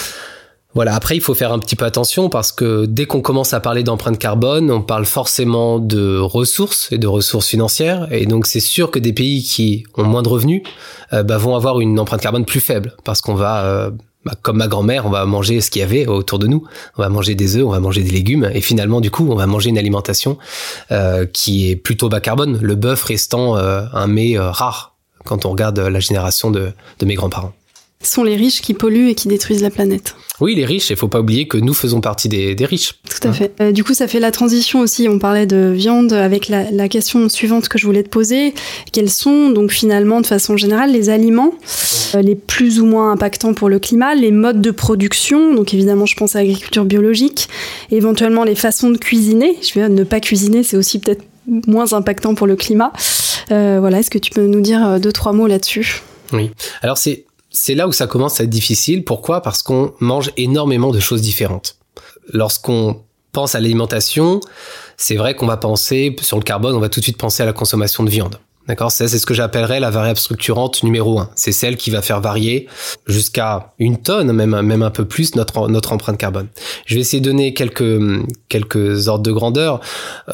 Voilà, 0.75 0.95
après, 0.97 1.17
il 1.17 1.21
faut 1.21 1.35
faire 1.35 1.53
un 1.53 1.61
petit 1.61 1.77
peu 1.77 1.85
attention 1.85 2.29
parce 2.29 2.51
que 2.51 2.87
dès 2.87 3.07
qu'on 3.07 3.21
commence 3.21 3.55
à 3.55 3.61
parler 3.61 3.85
d'empreinte 3.85 4.19
carbone, 4.19 4.73
on 4.73 4.83
parle 4.83 5.05
forcément 5.05 5.79
de 5.79 6.19
ressources 6.19 6.91
et 6.91 6.99
de 6.99 7.07
ressources 7.07 7.47
financières. 7.47 8.09
Et 8.13 8.27
donc, 8.27 8.47
c'est 8.47 8.61
sûr 8.61 8.91
que 8.91 8.99
des 8.99 9.13
pays 9.13 9.45
qui 9.45 9.85
ont 9.97 10.03
moins 10.05 10.23
de 10.23 10.29
revenus 10.29 10.63
euh, 11.13 11.23
bah, 11.23 11.39
vont 11.39 11.55
avoir 11.55 11.81
une 11.81 12.01
empreinte 12.01 12.21
carbone 12.21 12.45
plus 12.45 12.61
faible 12.61 12.97
parce 13.05 13.21
qu'on 13.21 13.35
va... 13.35 13.65
Euh, 13.65 13.91
bah, 14.25 14.33
comme 14.41 14.57
ma 14.57 14.69
grand-mère, 14.69 15.05
on 15.05 15.11
va 15.11 15.27
manger 15.27 15.61
ce 15.61 15.71
qu'il 15.71 15.81
y 15.81 15.83
avait 15.85 16.07
autour 16.07 16.39
de 16.39 16.47
nous. 16.47 16.65
On 16.97 17.03
va 17.03 17.11
manger 17.11 17.35
des 17.35 17.57
œufs, 17.57 17.65
on 17.67 17.71
va 17.71 17.79
manger 17.79 18.03
des 18.03 18.11
légumes, 18.11 18.51
et 18.55 18.63
finalement, 18.63 19.03
du 19.03 19.11
coup, 19.11 19.29
on 19.31 19.35
va 19.35 19.47
manger 19.47 19.69
une 19.69 19.77
alimentation 19.77 20.39
euh, 20.93 21.27
qui 21.27 21.71
est 21.71 21.77
plutôt 21.77 22.09
bas 22.09 22.21
carbone. 22.21 22.59
Le 22.63 22.75
bœuf 22.75 23.05
restant 23.05 23.59
euh, 23.59 23.83
un 23.93 24.07
mets 24.07 24.39
rare 24.39 24.97
quand 25.27 25.45
on 25.45 25.51
regarde 25.51 25.79
la 25.79 26.01
génération 26.01 26.51
de, 26.51 26.73
de 27.01 27.07
mes 27.07 27.17
grands-parents. 27.17 27.53
Sont 28.05 28.25
les 28.25 28.37
riches 28.37 28.61
qui 28.61 28.75
polluent 28.75 29.09
et 29.09 29.15
qui 29.15 29.29
détruisent 29.29 29.63
la 29.63 29.71
planète. 29.71 30.15
Oui, 30.41 30.55
les 30.57 30.65
riches, 30.65 30.91
il 30.91 30.97
faut 30.97 31.09
pas 31.09 31.21
oublier 31.21 31.47
que 31.47 31.57
nous 31.57 31.75
faisons 31.75 32.01
partie 32.01 32.29
des, 32.29 32.55
des 32.55 32.67
riches. 32.67 32.95
Tout 33.09 33.29
à 33.29 33.33
fait. 33.33 33.53
Euh, 33.61 33.71
du 33.71 33.85
coup, 33.85 33.95
ça 33.95 34.09
fait 34.09 34.19
la 34.19 34.33
transition 34.33 34.81
aussi. 34.81 35.09
On 35.09 35.21
parlait 35.21 35.47
de 35.47 35.73
viande 35.75 36.13
avec 36.13 36.49
la, 36.49 36.71
la, 36.73 36.89
question 36.89 37.29
suivante 37.29 37.69
que 37.69 37.79
je 37.79 37.87
voulais 37.87 38.03
te 38.03 38.09
poser. 38.09 38.53
Quels 38.93 39.11
sont 39.11 39.51
donc 39.51 39.71
finalement, 39.71 40.21
de 40.21 40.27
façon 40.27 40.57
générale, 40.57 40.91
les 40.91 41.09
aliments 41.09 41.55
euh, 42.15 42.23
les 42.23 42.35
plus 42.35 42.81
ou 42.81 42.87
moins 42.87 43.13
impactants 43.13 43.55
pour 43.55 43.69
le 43.69 43.79
climat, 43.79 44.15
les 44.15 44.33
modes 44.33 44.61
de 44.61 44.71
production. 44.71 45.55
Donc 45.55 45.73
évidemment, 45.73 46.07
je 46.07 46.17
pense 46.17 46.35
à 46.35 46.41
l'agriculture 46.41 46.85
biologique, 46.85 47.49
éventuellement 47.91 48.45
les 48.45 48.55
façons 48.57 48.91
de 48.91 48.99
cuisiner. 48.99 49.57
Je 49.63 49.79
veux 49.79 49.87
dire, 49.87 49.97
ne 49.97 50.05
pas 50.05 50.21
cuisiner, 50.21 50.63
c'est 50.63 50.77
aussi 50.77 50.99
peut-être 50.99 51.23
moins 51.47 51.93
impactant 51.93 52.35
pour 52.35 52.47
le 52.47 52.57
climat. 52.57 52.93
Euh, 53.53 53.79
voilà, 53.79 54.01
est-ce 54.01 54.11
que 54.11 54.19
tu 54.19 54.31
peux 54.31 54.47
nous 54.47 54.61
dire 54.61 54.99
deux 54.99 55.13
trois 55.13 55.33
mots 55.33 55.47
là-dessus? 55.47 56.03
Oui. 56.33 56.51
Alors 56.83 56.99
c'est 56.99 57.25
c'est 57.55 57.75
là 57.75 57.89
où 57.89 57.93
ça 57.93 58.07
commence 58.07 58.41
à 58.41 58.45
être 58.45 58.51
difficile. 58.51 59.05
Pourquoi? 59.05 59.41
Parce 59.41 59.63
qu'on 59.63 59.95
mange 60.01 60.33
énormément 60.37 60.91
de 60.91 61.01
choses 61.01 61.23
différentes. 61.23 61.77
Lorsqu'on 62.33 63.01
pense 63.33 63.55
à 63.55 63.61
l'alimentation, 63.61 64.41
c'est 64.97 65.15
vrai 65.15 65.35
qu'on 65.35 65.47
va 65.47 65.57
penser 65.57 66.15
sur 66.21 66.37
le 66.37 66.43
carbone, 66.43 66.75
on 66.75 66.81
va 66.81 66.89
tout 66.89 67.01
de 67.01 67.05
suite 67.05 67.17
penser 67.17 67.43
à 67.43 67.47
la 67.47 67.53
consommation 67.53 68.03
de 68.03 68.11
viande. 68.11 68.39
D'accord? 68.67 68.91
C'est 68.91 69.09
ce 69.09 69.27
que 69.27 69.35
j'appellerais 69.35 69.79
la 69.79 69.91
variable 69.91 70.19
structurante 70.19 70.83
numéro 70.83 71.21
un. 71.21 71.31
C'est 71.37 71.53
celle 71.53 71.77
qui 71.77 71.91
va 71.91 72.01
faire 72.01 72.21
varier 72.21 72.67
jusqu'à 73.07 73.73
une 73.79 73.99
tonne, 73.99 74.33
même, 74.33 74.83
un 74.83 74.91
peu 74.91 75.05
plus, 75.05 75.37
notre, 75.37 75.69
notre 75.69 75.93
empreinte 75.93 76.17
carbone. 76.17 76.49
Je 76.87 76.95
vais 76.95 77.03
essayer 77.03 77.21
de 77.21 77.31
donner 77.31 77.53
quelques, 77.53 78.01
quelques 78.49 79.09
ordres 79.09 79.23
de 79.23 79.33
grandeur. 79.33 79.81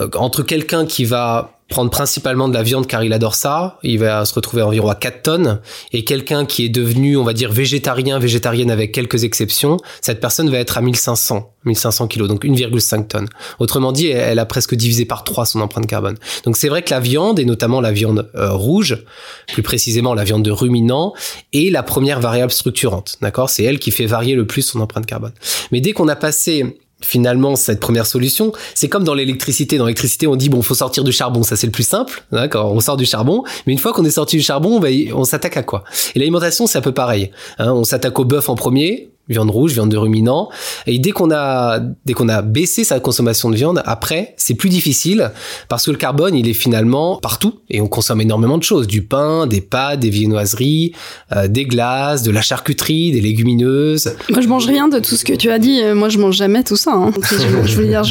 Euh, 0.00 0.08
entre 0.14 0.42
quelqu'un 0.42 0.86
qui 0.86 1.04
va 1.04 1.59
prendre 1.70 1.88
principalement 1.88 2.48
de 2.48 2.54
la 2.54 2.62
viande 2.62 2.86
car 2.86 3.02
il 3.04 3.12
adore 3.12 3.36
ça, 3.36 3.78
il 3.82 4.00
va 4.00 4.24
se 4.24 4.34
retrouver 4.34 4.62
environ 4.62 4.90
à 4.90 4.96
4 4.96 5.22
tonnes, 5.22 5.60
et 5.92 6.04
quelqu'un 6.04 6.44
qui 6.44 6.64
est 6.64 6.68
devenu, 6.68 7.16
on 7.16 7.22
va 7.22 7.32
dire, 7.32 7.52
végétarien, 7.52 8.18
végétarienne 8.18 8.70
avec 8.70 8.92
quelques 8.92 9.24
exceptions, 9.24 9.78
cette 10.00 10.20
personne 10.20 10.50
va 10.50 10.58
être 10.58 10.76
à 10.76 10.82
1500, 10.82 11.54
1500 11.64 12.08
kilos, 12.08 12.28
donc 12.28 12.44
1,5 12.44 13.06
tonnes. 13.06 13.28
Autrement 13.60 13.92
dit, 13.92 14.08
elle 14.08 14.40
a 14.40 14.46
presque 14.46 14.74
divisé 14.74 15.04
par 15.04 15.22
3 15.22 15.46
son 15.46 15.60
empreinte 15.60 15.86
carbone. 15.86 16.16
Donc 16.44 16.56
c'est 16.56 16.68
vrai 16.68 16.82
que 16.82 16.90
la 16.90 17.00
viande, 17.00 17.38
et 17.38 17.44
notamment 17.44 17.80
la 17.80 17.92
viande 17.92 18.28
euh, 18.34 18.52
rouge, 18.52 19.04
plus 19.46 19.62
précisément 19.62 20.12
la 20.12 20.24
viande 20.24 20.42
de 20.42 20.50
ruminant, 20.50 21.14
est 21.52 21.70
la 21.70 21.84
première 21.84 22.20
variable 22.20 22.52
structurante, 22.52 23.16
d'accord? 23.22 23.48
C'est 23.48 23.62
elle 23.62 23.78
qui 23.78 23.92
fait 23.92 24.06
varier 24.06 24.34
le 24.34 24.44
plus 24.44 24.62
son 24.62 24.80
empreinte 24.80 25.06
carbone. 25.06 25.32
Mais 25.70 25.80
dès 25.80 25.92
qu'on 25.92 26.08
a 26.08 26.16
passé 26.16 26.80
finalement 27.00 27.56
cette 27.56 27.80
première 27.80 28.06
solution, 28.06 28.52
c'est 28.74 28.88
comme 28.88 29.04
dans 29.04 29.14
l'électricité. 29.14 29.78
Dans 29.78 29.86
l'électricité, 29.86 30.26
on 30.26 30.36
dit 30.36 30.48
bon, 30.48 30.62
faut 30.62 30.74
sortir 30.74 31.04
du 31.04 31.12
charbon, 31.12 31.42
ça 31.42 31.56
c'est 31.56 31.66
le 31.66 31.72
plus 31.72 31.86
simple, 31.86 32.22
On 32.32 32.80
sort 32.80 32.96
du 32.96 33.06
charbon, 33.06 33.44
mais 33.66 33.72
une 33.72 33.78
fois 33.78 33.92
qu'on 33.92 34.04
est 34.04 34.10
sorti 34.10 34.36
du 34.36 34.42
charbon, 34.42 34.80
on, 34.80 35.18
on 35.18 35.24
s'attaque 35.24 35.56
à 35.56 35.62
quoi? 35.62 35.84
Et 36.14 36.18
l'alimentation, 36.18 36.66
c'est 36.66 36.78
un 36.78 36.82
peu 36.82 36.92
pareil. 36.92 37.30
Hein 37.58 37.72
on 37.72 37.84
s'attaque 37.84 38.18
au 38.18 38.24
bœuf 38.24 38.48
en 38.48 38.54
premier, 38.54 39.10
viande 39.30 39.50
rouge, 39.50 39.72
viande 39.72 39.90
de 39.90 39.96
ruminant. 39.96 40.50
Et 40.86 40.98
dès 40.98 41.12
qu'on 41.12 41.30
a, 41.30 41.80
dès 42.04 42.12
qu'on 42.12 42.28
a 42.28 42.42
baissé 42.42 42.84
sa 42.84 43.00
consommation 43.00 43.50
de 43.50 43.56
viande, 43.56 43.82
après, 43.86 44.34
c'est 44.36 44.54
plus 44.54 44.68
difficile 44.68 45.30
parce 45.68 45.86
que 45.86 45.90
le 45.90 45.96
carbone, 45.96 46.34
il 46.34 46.48
est 46.48 46.54
finalement 46.54 47.16
partout 47.16 47.54
et 47.70 47.80
on 47.80 47.86
consomme 47.86 48.20
énormément 48.20 48.58
de 48.58 48.62
choses. 48.62 48.86
Du 48.86 49.02
pain, 49.02 49.46
des 49.46 49.60
pâtes, 49.60 50.00
des 50.00 50.10
viennoiseries, 50.10 50.92
euh, 51.34 51.48
des 51.48 51.64
glaces, 51.64 52.22
de 52.22 52.30
la 52.30 52.42
charcuterie, 52.42 53.12
des 53.12 53.20
légumineuses. 53.20 54.14
Moi, 54.28 54.40
je 54.40 54.48
mange 54.48 54.66
rien 54.66 54.88
de 54.88 54.98
tout 54.98 55.16
ce 55.16 55.24
que 55.24 55.32
tu 55.32 55.50
as 55.50 55.58
dit. 55.58 55.80
Moi, 55.94 56.08
je 56.08 56.18
mange 56.18 56.36
jamais 56.36 56.64
tout 56.64 56.76
ça. 56.76 56.92
Hein. 56.94 57.12
Je, 57.30 57.68
je, 57.68 57.76
veux 57.76 57.86
dire, 57.86 58.02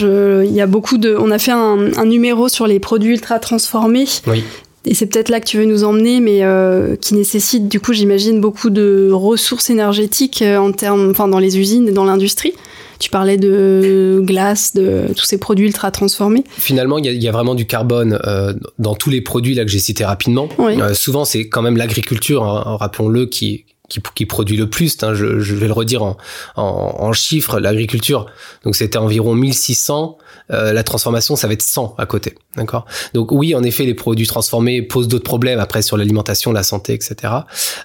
il 0.46 0.54
y 0.54 0.62
a 0.62 0.66
beaucoup 0.66 0.98
de, 0.98 1.16
on 1.20 1.30
a 1.30 1.38
fait 1.38 1.52
un, 1.52 1.92
un 1.98 2.06
numéro 2.06 2.48
sur 2.48 2.68
les 2.68 2.80
produits 2.80 3.12
ultra 3.12 3.40
transformés. 3.40 4.06
Oui 4.28 4.44
et 4.86 4.93
c'est 4.93 5.07
peut-être 5.07 5.29
là 5.29 5.39
que 5.39 5.45
tu 5.45 5.57
veux 5.57 5.65
nous 5.65 5.83
emmener, 5.83 6.19
mais 6.19 6.43
euh, 6.43 6.95
qui 6.95 7.13
nécessite 7.13 7.67
du 7.67 7.79
coup, 7.79 7.93
j'imagine, 7.93 8.39
beaucoup 8.39 8.69
de 8.69 9.09
ressources 9.12 9.69
énergétiques 9.69 10.41
euh, 10.41 10.57
en 10.57 10.71
termes, 10.71 11.09
enfin, 11.12 11.27
dans 11.27 11.39
les 11.39 11.57
usines 11.57 11.88
et 11.89 11.91
dans 11.91 12.05
l'industrie. 12.05 12.53
Tu 13.00 13.09
parlais 13.09 13.38
de 13.38 14.21
glace, 14.24 14.74
de 14.74 15.05
tous 15.15 15.24
ces 15.24 15.38
produits 15.38 15.67
ultra 15.67 15.89
transformés. 15.89 16.43
Finalement, 16.57 16.98
il 16.98 17.05
y, 17.05 17.17
y, 17.17 17.27
a 17.29 17.31
vraiment 17.31 17.55
du 17.55 17.65
carbone 17.65 18.19
euh, 18.25 18.53
dans 18.77 18.93
tous 18.93 19.09
les 19.09 19.21
produits 19.21 19.55
là 19.55 19.63
que 19.63 19.71
j'ai 19.71 19.79
cités 19.79 20.03
rapidement. 20.03 20.50
Oui. 20.57 20.81
Euh, 20.81 20.93
souvent, 20.93 21.24
c'est 21.24 21.48
quand 21.48 21.62
même 21.62 21.77
l'agriculture, 21.77 22.43
hein, 22.43 22.75
rappelons-le, 22.77 23.25
qui 23.25 23.65
qui, 23.89 24.01
qui, 24.15 24.25
produit 24.25 24.58
le 24.58 24.69
plus. 24.69 24.98
Hein, 25.01 25.13
je, 25.13 25.39
je, 25.39 25.55
vais 25.55 25.67
le 25.67 25.74
redire 25.74 26.03
en, 26.03 26.17
en, 26.55 26.96
en 27.00 27.13
chiffres. 27.13 27.60
L'agriculture, 27.60 28.27
donc 28.63 28.75
c'était 28.75 28.98
environ 28.98 29.36
1600. 29.36 30.17
Euh, 30.51 30.74
la 30.74 30.84
transformation, 30.84 31.36
ça 31.36 31.48
va 31.48 31.53
être 31.53 31.62
100 31.62 31.96
à 31.98 32.05
côté. 32.05 32.36
D'accord? 32.55 32.86
Donc 33.13 33.31
oui, 33.31 33.53
en 33.55 33.63
effet, 33.63 33.86
les 33.86 33.93
produits 33.93 34.27
transformés 34.27 34.81
posent 34.81 35.08
d'autres 35.08 35.24
problèmes 35.24 35.60
après 35.60 35.81
sur 35.81 35.98
l'alimentation, 35.98 36.51
la 36.51 36.63
santé, 36.63 36.93
etc. 36.93 37.34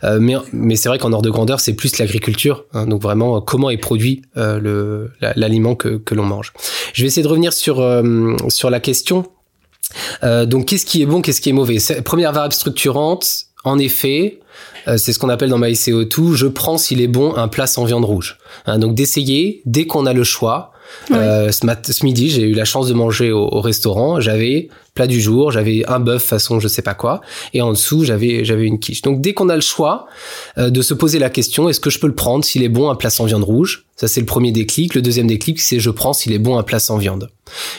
Euh, 0.05 0.19
mais 0.21 0.37
mais 0.53 0.77
c'est 0.77 0.89
vrai 0.89 0.99
qu'en 0.99 1.13
ordre 1.13 1.25
de 1.25 1.31
grandeur, 1.31 1.61
c'est 1.61 1.75
plus 1.75 1.99
l'agriculture. 1.99 2.65
Hein, 2.73 2.87
donc 2.87 3.03
vraiment, 3.03 3.41
comment 3.41 3.71
est 3.71 3.79
produit 3.79 4.23
euh, 4.37 4.59
le 4.61 5.11
l'aliment 5.37 5.75
que, 5.75 5.97
que 5.97 6.15
l'on 6.15 6.25
mange. 6.25 6.53
Je 6.93 7.03
vais 7.03 7.09
essayer 7.09 7.23
de 7.23 7.29
revenir 7.29 7.53
sur 7.53 7.81
euh, 7.81 8.37
sur 8.49 8.71
la 8.71 8.81
question. 8.81 9.27
Euh, 10.23 10.47
donc 10.47 10.67
qu'est-ce 10.67 10.87
qui 10.87 11.03
est 11.03 11.07
bon, 11.07 11.21
qu'est-ce 11.21 11.41
qui 11.41 11.51
est 11.51 11.53
mauvais? 11.55 11.79
Première 12.05 12.33
variable 12.33 12.55
structurante, 12.55 13.47
en 13.65 13.79
effet, 13.79 14.41
euh, 14.89 14.97
c'est 14.99 15.13
ce 15.13 15.19
qu'on 15.19 15.29
appelle 15.29 15.51
dans 15.51 15.59
MyCO2, 15.59 16.35
je 16.35 16.47
prends 16.47 16.79
s'il 16.79 17.01
est 17.01 17.09
bon 17.09 17.35
un 17.37 17.49
plat 17.49 17.67
sans 17.67 17.85
viande 17.85 18.05
rouge. 18.05 18.39
Hein, 18.67 18.79
donc 18.79 18.95
d'essayer, 18.95 19.63
dès 19.67 19.87
qu'on 19.87 20.07
a 20.07 20.13
le 20.13 20.25
choix, 20.25 20.71
Ouais. 21.11 21.17
euh, 21.17 21.51
ce, 21.51 21.67
mat- 21.67 21.91
ce 21.91 22.05
midi, 22.05 22.29
j'ai 22.31 22.43
eu 22.43 22.53
la 22.53 22.65
chance 22.67 22.87
de 22.87 22.95
manger 22.95 23.33
au, 23.33 23.49
au 23.51 23.61
restaurant. 23.63 24.21
J'avais 24.21 24.69
plat 24.95 25.07
du 25.09 25.21
jour, 25.21 25.51
j'avais 25.51 25.83
un 25.89 25.99
bœuf 25.99 26.23
façon 26.23 26.61
je 26.61 26.69
sais 26.69 26.83
pas 26.83 26.95
quoi, 26.95 27.21
et 27.53 27.63
en 27.63 27.71
dessous 27.73 28.05
j'avais 28.05 28.45
j'avais 28.45 28.67
une 28.67 28.79
quiche. 28.79 29.03
Donc 29.03 29.21
dès 29.21 29.33
qu'on 29.35 29.49
a 29.49 29.57
le 29.57 29.61
choix 29.63 30.07
euh, 30.59 30.71
de 30.71 30.83
se 30.83 30.95
poser 30.95 31.19
la 31.19 31.31
question, 31.31 31.69
est-ce 31.69 31.81
que 31.81 31.91
je 31.91 31.99
peux 31.99 32.07
le 32.07 32.15
prendre 32.15 32.45
s'il 32.45 32.63
est 32.63 32.69
bon 32.69 32.91
un 32.91 32.95
plat 32.95 33.11
sans 33.11 33.25
viande 33.25 33.43
rouge? 33.43 33.87
Ça 33.97 34.07
c'est 34.09 34.21
le 34.21 34.27
premier 34.27 34.53
déclic. 34.53 34.95
Le 34.95 35.03
deuxième 35.03 35.27
déclic, 35.27 35.59
c'est 35.61 35.81
je 35.81 35.91
prends 35.91 36.13
s'il 36.13 36.33
est 36.33 36.39
bon 36.39 36.59
un 36.59 36.63
plat 36.63 36.79
sans 36.79 36.99
viande. 36.99 37.31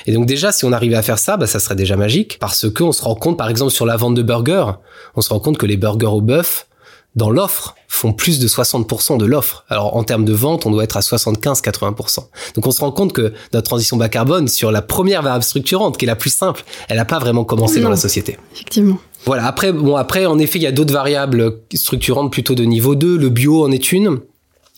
Et 0.07 0.11
donc 0.11 0.25
déjà, 0.25 0.51
si 0.51 0.65
on 0.65 0.73
arrivait 0.73 0.95
à 0.97 1.01
faire 1.03 1.19
ça, 1.19 1.37
bah, 1.37 1.47
ça 1.47 1.59
serait 1.59 1.75
déjà 1.75 1.95
magique, 1.95 2.37
parce 2.39 2.69
que 2.69 2.83
on 2.83 2.91
se 2.91 3.03
rend 3.03 3.15
compte, 3.15 3.37
par 3.37 3.49
exemple 3.49 3.71
sur 3.71 3.85
la 3.85 3.95
vente 3.95 4.15
de 4.15 4.23
burgers, 4.23 4.71
on 5.15 5.21
se 5.21 5.29
rend 5.29 5.39
compte 5.39 5.57
que 5.57 5.67
les 5.67 5.77
burgers 5.77 6.07
au 6.07 6.21
bœuf 6.21 6.67
dans 7.15 7.29
l'offre 7.29 7.75
font 7.87 8.11
plus 8.13 8.39
de 8.39 8.47
60% 8.47 9.17
de 9.17 9.25
l'offre. 9.25 9.63
Alors 9.69 9.95
en 9.95 10.03
termes 10.03 10.25
de 10.25 10.33
vente, 10.33 10.65
on 10.65 10.71
doit 10.71 10.83
être 10.83 10.97
à 10.97 11.01
75-80%. 11.01 12.19
Donc 12.55 12.67
on 12.67 12.71
se 12.71 12.81
rend 12.81 12.91
compte 12.91 13.13
que 13.13 13.33
notre 13.53 13.67
transition 13.69 13.97
bas 13.97 14.09
carbone 14.09 14.47
sur 14.47 14.71
la 14.71 14.81
première 14.81 15.21
variable 15.21 15.43
structurante, 15.43 15.97
qui 15.97 16.05
est 16.05 16.07
la 16.07 16.15
plus 16.15 16.29
simple, 16.33 16.63
elle 16.89 16.97
n'a 16.97 17.05
pas 17.05 17.19
vraiment 17.19 17.45
commencé 17.45 17.77
Non. 17.77 17.83
dans 17.85 17.89
la 17.91 17.95
société. 17.97 18.37
Effectivement. 18.53 18.97
Voilà. 19.25 19.47
Après, 19.47 19.71
bon, 19.73 19.95
après, 19.95 20.25
en 20.25 20.37
effet, 20.39 20.59
il 20.59 20.63
y 20.63 20.67
a 20.67 20.71
d'autres 20.71 20.93
variables 20.93 21.59
structurantes 21.73 22.31
plutôt 22.31 22.53
de 22.53 22.63
niveau 22.63 22.95
2. 22.95 23.17
Le 23.17 23.29
bio 23.29 23.63
en 23.65 23.71
est 23.71 23.91
une. 23.91 24.19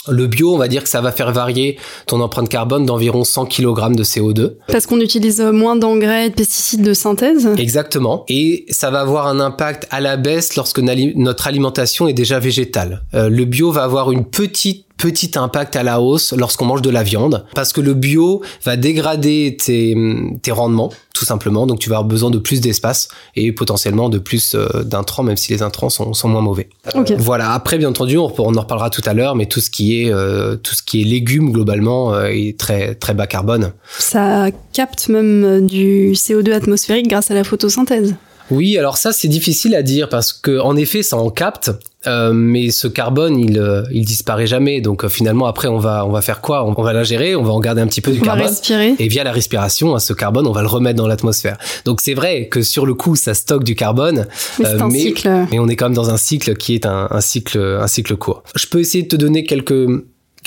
Le 0.10 0.28
bio, 0.28 0.54
on 0.54 0.58
va 0.58 0.68
dire 0.68 0.84
que 0.84 0.90
ça 0.90 1.02
va 1.02 1.12
faire 1.12 1.32
varier 1.32 1.78
ton 2.06 2.22
empreinte 2.22 2.50
carbone 2.50 2.86
d'environ 2.86 3.24
100 3.24 3.46
kg 3.46 3.96
de 3.96 4.04
CO2. 4.04 4.54
Parce 4.68 4.86
qu'on 4.86 5.00
utilise 5.00 5.42
moins 5.42 5.76
d'engrais 5.76 6.28
et 6.28 6.30
de 6.30 6.36
pesticides 6.36 6.84
de 6.84 6.94
synthèse. 6.94 7.50
Exactement. 7.58 8.26
Et 8.28 8.66
ça 8.70 8.90
va 8.90 9.02
avoir 9.02 9.28
un 9.28 9.40
impact 9.40 9.88
à 9.92 10.02
la 10.02 10.18
baisse 10.18 10.56
lorsque 10.56 10.80
notre 10.80 11.48
alimentation 11.48 12.08
est 12.08 12.14
déjà 12.14 12.40
végétale. 12.40 13.04
Euh, 13.14 13.30
le 13.30 13.46
bio 13.46 13.72
va 13.72 13.84
avoir 13.84 14.12
une 14.12 14.26
petite 14.26 14.87
petit 14.98 15.32
impact 15.36 15.75
à 15.75 15.84
la 15.84 16.01
hausse 16.01 16.34
lorsqu'on 16.34 16.66
mange 16.66 16.82
de 16.82 16.89
la 16.89 17.04
viande 17.04 17.46
parce 17.54 17.72
que 17.72 17.82
le 17.82 17.94
bio 17.94 18.42
va 18.63 18.75
dégrader 18.75 19.58
tes, 19.63 19.96
tes 20.42 20.51
rendements 20.51 20.92
tout 21.13 21.25
simplement. 21.25 21.66
Donc 21.66 21.80
tu 21.80 21.89
vas 21.89 21.96
avoir 21.98 22.08
besoin 22.08 22.30
de 22.30 22.38
plus 22.38 22.62
d'espace 22.62 23.08
et 23.36 23.51
potentiellement 23.51 24.10
de 24.10 24.20
plus 24.20 24.54
euh, 24.56 24.84
d'intrants 24.84 25.24
même 25.24 25.38
si 25.38 25.51
les 25.51 25.63
intrants 25.63 25.89
sont, 25.89 26.13
sont 26.13 26.27
moins 26.27 26.42
mauvais. 26.42 26.70
Okay. 26.94 27.16
voilà. 27.18 27.54
Après 27.54 27.77
bien 27.77 27.89
entendu 27.89 28.18
on, 28.18 28.32
on, 28.38 28.56
en 28.56 28.62
reparlera 28.62 28.89
tout 28.89 29.01
à 29.06 29.13
l'heure 29.13 29.36
mais 29.36 29.46
tout 29.46 29.60
ce 29.60 29.70
qui 29.70 30.01
est 30.01 30.13
euh, 30.13 30.56
tout 30.56 30.75
ce 30.75 30.84
qui 30.84 31.01
est 31.01 31.06
légumes 31.06 31.51
globalement 31.51 32.13
euh, 32.13 32.25
est 32.25 32.58
très 32.60 32.96
très 32.96 33.13
bas 33.13 33.27
carbone. 33.27 33.72
Ça 33.98 34.48
capte 34.74 35.10
même 35.10 35.66
du 35.66 36.13
CO2 36.13 36.54
atmosphérique 36.54 37.08
grâce 37.08 37.32
à 37.32 37.34
la 37.34 37.44
photosynthèse 37.44 38.16
oui, 38.50 38.77
alors 38.77 38.98
ça 38.98 39.12
c'est 39.12 39.27
difficile 39.27 39.75
à 39.75 39.82
dire 39.82 40.10
parce 40.10 40.34
que 40.34 40.60
en 40.60 40.75
effet 40.75 41.04
ça 41.04 41.18
en 41.18 41.30
capte, 41.30 41.72
euh, 42.06 42.32
mais 42.34 42.70
ce 42.70 42.88
carbone 42.88 43.39
il 43.39 43.60
euh, 43.60 43.84
il 43.92 44.06
disparaît 44.06 44.48
jamais. 44.48 44.82
Donc 44.82 45.04
euh, 45.04 45.10
finalement 45.10 45.48
après 45.48 45.68
on 45.68 45.77
va 45.77 46.06
on 46.06 46.12
va 46.12 46.22
faire 46.22 46.42
quoi? 46.42 46.66
On 46.66 46.82
va 46.82 46.94
l'ingérer, 46.94 47.36
on 47.36 47.44
va 47.44 47.51
en 47.51 47.60
garder 47.60 47.82
un 47.82 47.88
petit 47.88 48.01
peu 48.01 48.12
du 48.12 48.20
on 48.22 48.24
carbone 48.24 48.46
va 48.46 48.50
respirer. 48.50 48.96
et 49.00 49.08
via 49.08 49.24
la 49.24 49.32
respiration 49.32 49.96
hein, 49.96 50.00
ce 50.00 50.13
carbone 50.13 50.48
on 50.48 50.51
va 50.51 50.62
le 50.62 50.68
remettre 50.68 50.98
dans 50.98 51.08
l'atmosphère. 51.08 51.58
Donc 51.86 52.00
c'est 52.01 52.13
vrai 52.13 52.48
que 52.48 52.62
sur 52.62 52.86
le 52.86 52.94
coup 52.94 53.16
ça 53.16 53.34
stocke 53.34 53.63
du 53.63 53.75
carbone, 53.75 54.27
mais, 54.60 54.66
euh, 54.66 54.80
un 54.80 54.89
mais, 54.89 55.00
cycle. 55.00 55.30
mais 55.51 55.60
on 55.60 55.68
est 55.68 55.75
quand 55.75 55.86
même 55.86 55.96
dans 55.96 56.10
un 56.10 56.18
cycle 56.18 56.56
qui 56.56 56.74
est 56.74 56.86
un, 56.86 57.08
un 57.12 57.22
cycle 57.22 57.60
un 57.60 57.88
cycle 57.88 58.16
court. 58.16 58.44
Je 58.56 58.68
peux 58.68 58.80
essayer 58.80 59.04
de 59.04 59.10
te 59.10 59.16
donner 59.16 59.44
quelques 59.44 59.88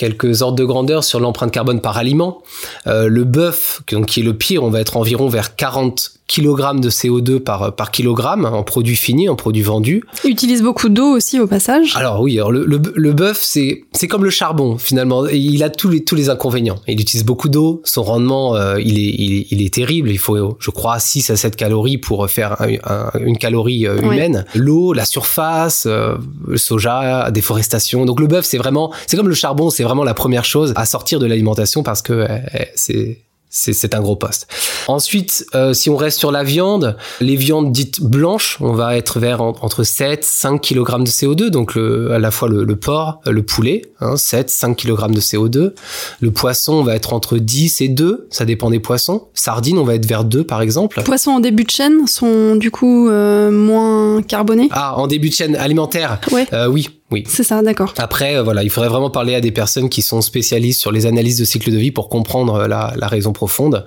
quelques 0.00 0.40
ordres 0.40 0.56
de 0.56 0.64
grandeur 0.64 1.04
sur 1.04 1.20
l'empreinte 1.20 1.52
carbone 1.52 1.82
par 1.82 1.98
aliment. 1.98 2.42
Euh, 2.86 3.06
le 3.06 3.24
bœuf, 3.24 3.82
qui 3.86 4.20
est 4.20 4.22
le 4.22 4.34
pire, 4.34 4.64
on 4.64 4.70
va 4.70 4.80
être 4.80 4.96
environ 4.96 5.28
vers 5.28 5.56
40 5.56 6.12
kg 6.30 6.80
de 6.80 6.90
CO2 6.90 7.40
par, 7.40 7.74
par 7.74 7.90
kilogramme 7.90 8.44
en 8.44 8.62
produit 8.62 8.96
fini, 8.96 9.28
en 9.28 9.34
produit 9.36 9.62
vendu. 9.62 10.04
Il 10.24 10.30
utilise 10.30 10.62
beaucoup 10.62 10.88
d'eau 10.88 11.16
aussi 11.16 11.40
au 11.40 11.46
passage. 11.46 11.96
Alors 11.96 12.20
oui, 12.20 12.38
alors 12.38 12.52
le, 12.52 12.64
le, 12.64 12.80
le 12.94 13.12
bœuf, 13.12 13.40
c'est, 13.42 13.82
c'est 13.92 14.06
comme 14.06 14.24
le 14.24 14.30
charbon 14.30 14.78
finalement. 14.78 15.26
Il 15.26 15.62
a 15.64 15.70
tous 15.70 15.88
les, 15.88 16.04
tous 16.04 16.14
les 16.14 16.30
inconvénients. 16.30 16.78
Il 16.86 17.00
utilise 17.00 17.24
beaucoup 17.24 17.48
d'eau, 17.48 17.82
son 17.84 18.02
rendement, 18.02 18.54
euh, 18.54 18.80
il, 18.80 18.98
est, 18.98 19.14
il, 19.18 19.38
est, 19.38 19.46
il, 19.50 19.62
est, 19.62 19.74
terrible. 19.74 20.10
Il 20.10 20.18
faut, 20.18 20.56
je 20.58 20.70
crois, 20.70 20.98
6 20.98 21.30
à 21.30 21.36
7 21.36 21.56
calories 21.56 21.98
pour 21.98 22.28
faire 22.30 22.60
un, 22.62 22.74
un, 22.84 23.10
une 23.20 23.38
calorie 23.38 23.86
euh, 23.86 24.00
humaine. 24.00 24.44
Ouais. 24.54 24.60
L'eau, 24.60 24.92
la 24.92 25.04
surface, 25.04 25.84
euh, 25.86 26.14
le 26.46 26.56
soja, 26.56 27.30
déforestation. 27.30 28.04
Donc 28.04 28.20
le 28.20 28.26
bœuf, 28.26 28.44
c'est 28.44 28.58
vraiment, 28.58 28.92
c'est 29.06 29.16
comme 29.16 29.28
le 29.28 29.34
charbon, 29.34 29.70
c'est 29.70 29.84
vraiment 29.84 30.04
la 30.04 30.14
première 30.14 30.44
chose 30.44 30.72
à 30.76 30.86
sortir 30.86 31.18
de 31.18 31.26
l'alimentation 31.26 31.82
parce 31.82 32.02
que 32.02 32.26
c'est 32.74 33.18
c'est 33.50 33.94
un 33.94 34.00
gros 34.00 34.16
poste. 34.16 34.46
Ensuite, 34.86 35.44
euh, 35.54 35.74
si 35.74 35.90
on 35.90 35.96
reste 35.96 36.18
sur 36.18 36.30
la 36.30 36.44
viande, 36.44 36.96
les 37.20 37.36
viandes 37.36 37.72
dites 37.72 38.00
blanches, 38.00 38.56
on 38.60 38.72
va 38.72 38.96
être 38.96 39.18
vers 39.18 39.42
en, 39.42 39.54
entre 39.60 39.82
7, 39.82 40.24
5 40.24 40.60
kg 40.60 41.02
de 41.02 41.10
CO2, 41.10 41.48
donc 41.48 41.74
le, 41.74 42.12
à 42.12 42.18
la 42.18 42.30
fois 42.30 42.48
le, 42.48 42.64
le 42.64 42.76
porc, 42.76 43.20
le 43.26 43.42
poulet, 43.42 43.82
hein, 44.00 44.16
7, 44.16 44.48
5 44.48 44.76
kg 44.76 45.10
de 45.10 45.20
CO2. 45.20 45.72
Le 46.20 46.30
poisson, 46.30 46.74
on 46.74 46.82
va 46.82 46.94
être 46.94 47.12
entre 47.12 47.38
10 47.38 47.80
et 47.80 47.88
2, 47.88 48.28
ça 48.30 48.44
dépend 48.44 48.70
des 48.70 48.80
poissons. 48.80 49.28
Sardines, 49.34 49.78
on 49.78 49.84
va 49.84 49.94
être 49.94 50.06
vers 50.06 50.24
2 50.24 50.44
par 50.44 50.62
exemple. 50.62 51.02
Poissons 51.02 51.32
en 51.32 51.40
début 51.40 51.64
de 51.64 51.70
chaîne 51.70 52.06
sont 52.06 52.54
du 52.56 52.70
coup 52.70 53.08
euh, 53.08 53.50
moins 53.50 54.22
carbonés? 54.22 54.68
Ah, 54.70 54.96
en 54.96 55.06
début 55.06 55.28
de 55.28 55.34
chaîne 55.34 55.56
alimentaire? 55.56 56.20
Ouais. 56.30 56.46
Euh, 56.52 56.68
oui, 56.68 56.88
oui. 57.10 57.24
C'est 57.26 57.42
ça, 57.42 57.62
d'accord. 57.62 57.92
Après, 57.98 58.36
euh, 58.36 58.42
voilà, 58.42 58.62
il 58.62 58.70
faudrait 58.70 58.88
vraiment 58.88 59.10
parler 59.10 59.34
à 59.34 59.40
des 59.40 59.50
personnes 59.50 59.88
qui 59.88 60.02
sont 60.02 60.20
spécialistes 60.20 60.80
sur 60.80 60.92
les 60.92 61.06
analyses 61.06 61.38
de 61.38 61.44
cycle 61.44 61.70
de 61.70 61.76
vie 61.76 61.90
pour 61.90 62.08
comprendre 62.08 62.66
la, 62.66 62.92
la 62.96 63.08
raison 63.08 63.32
profonde. 63.32 63.84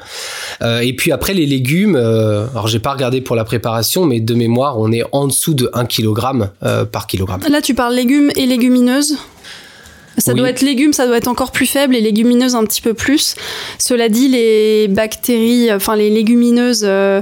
Euh, 0.61 0.79
et 0.79 0.93
puis 0.93 1.11
après, 1.11 1.33
les 1.33 1.45
légumes, 1.45 1.95
euh, 1.95 2.47
alors 2.51 2.67
j'ai 2.67 2.79
pas 2.79 2.91
regardé 2.91 3.21
pour 3.21 3.35
la 3.35 3.45
préparation, 3.45 4.05
mais 4.05 4.19
de 4.19 4.33
mémoire, 4.33 4.79
on 4.79 4.91
est 4.91 5.03
en 5.11 5.27
dessous 5.27 5.53
de 5.53 5.69
1 5.73 5.85
kg 5.85 6.49
euh, 6.63 6.85
par 6.85 7.07
kilogramme. 7.07 7.41
Là, 7.49 7.61
tu 7.61 7.73
parles 7.73 7.95
légumes 7.95 8.31
et 8.35 8.45
légumineuses? 8.45 9.17
Ça 10.17 10.33
oui. 10.33 10.39
doit 10.39 10.49
être 10.49 10.61
légumes, 10.61 10.93
ça 10.93 11.07
doit 11.07 11.17
être 11.17 11.27
encore 11.27 11.51
plus 11.51 11.65
faible 11.65 11.95
et 11.95 12.01
légumineuses 12.01 12.55
un 12.55 12.63
petit 12.65 12.81
peu 12.81 12.93
plus. 12.93 13.35
Cela 13.79 14.09
dit, 14.09 14.27
les 14.27 14.87
bactéries, 14.87 15.71
enfin 15.73 15.95
les 15.95 16.09
légumineuses 16.09 16.83
euh, 16.85 17.21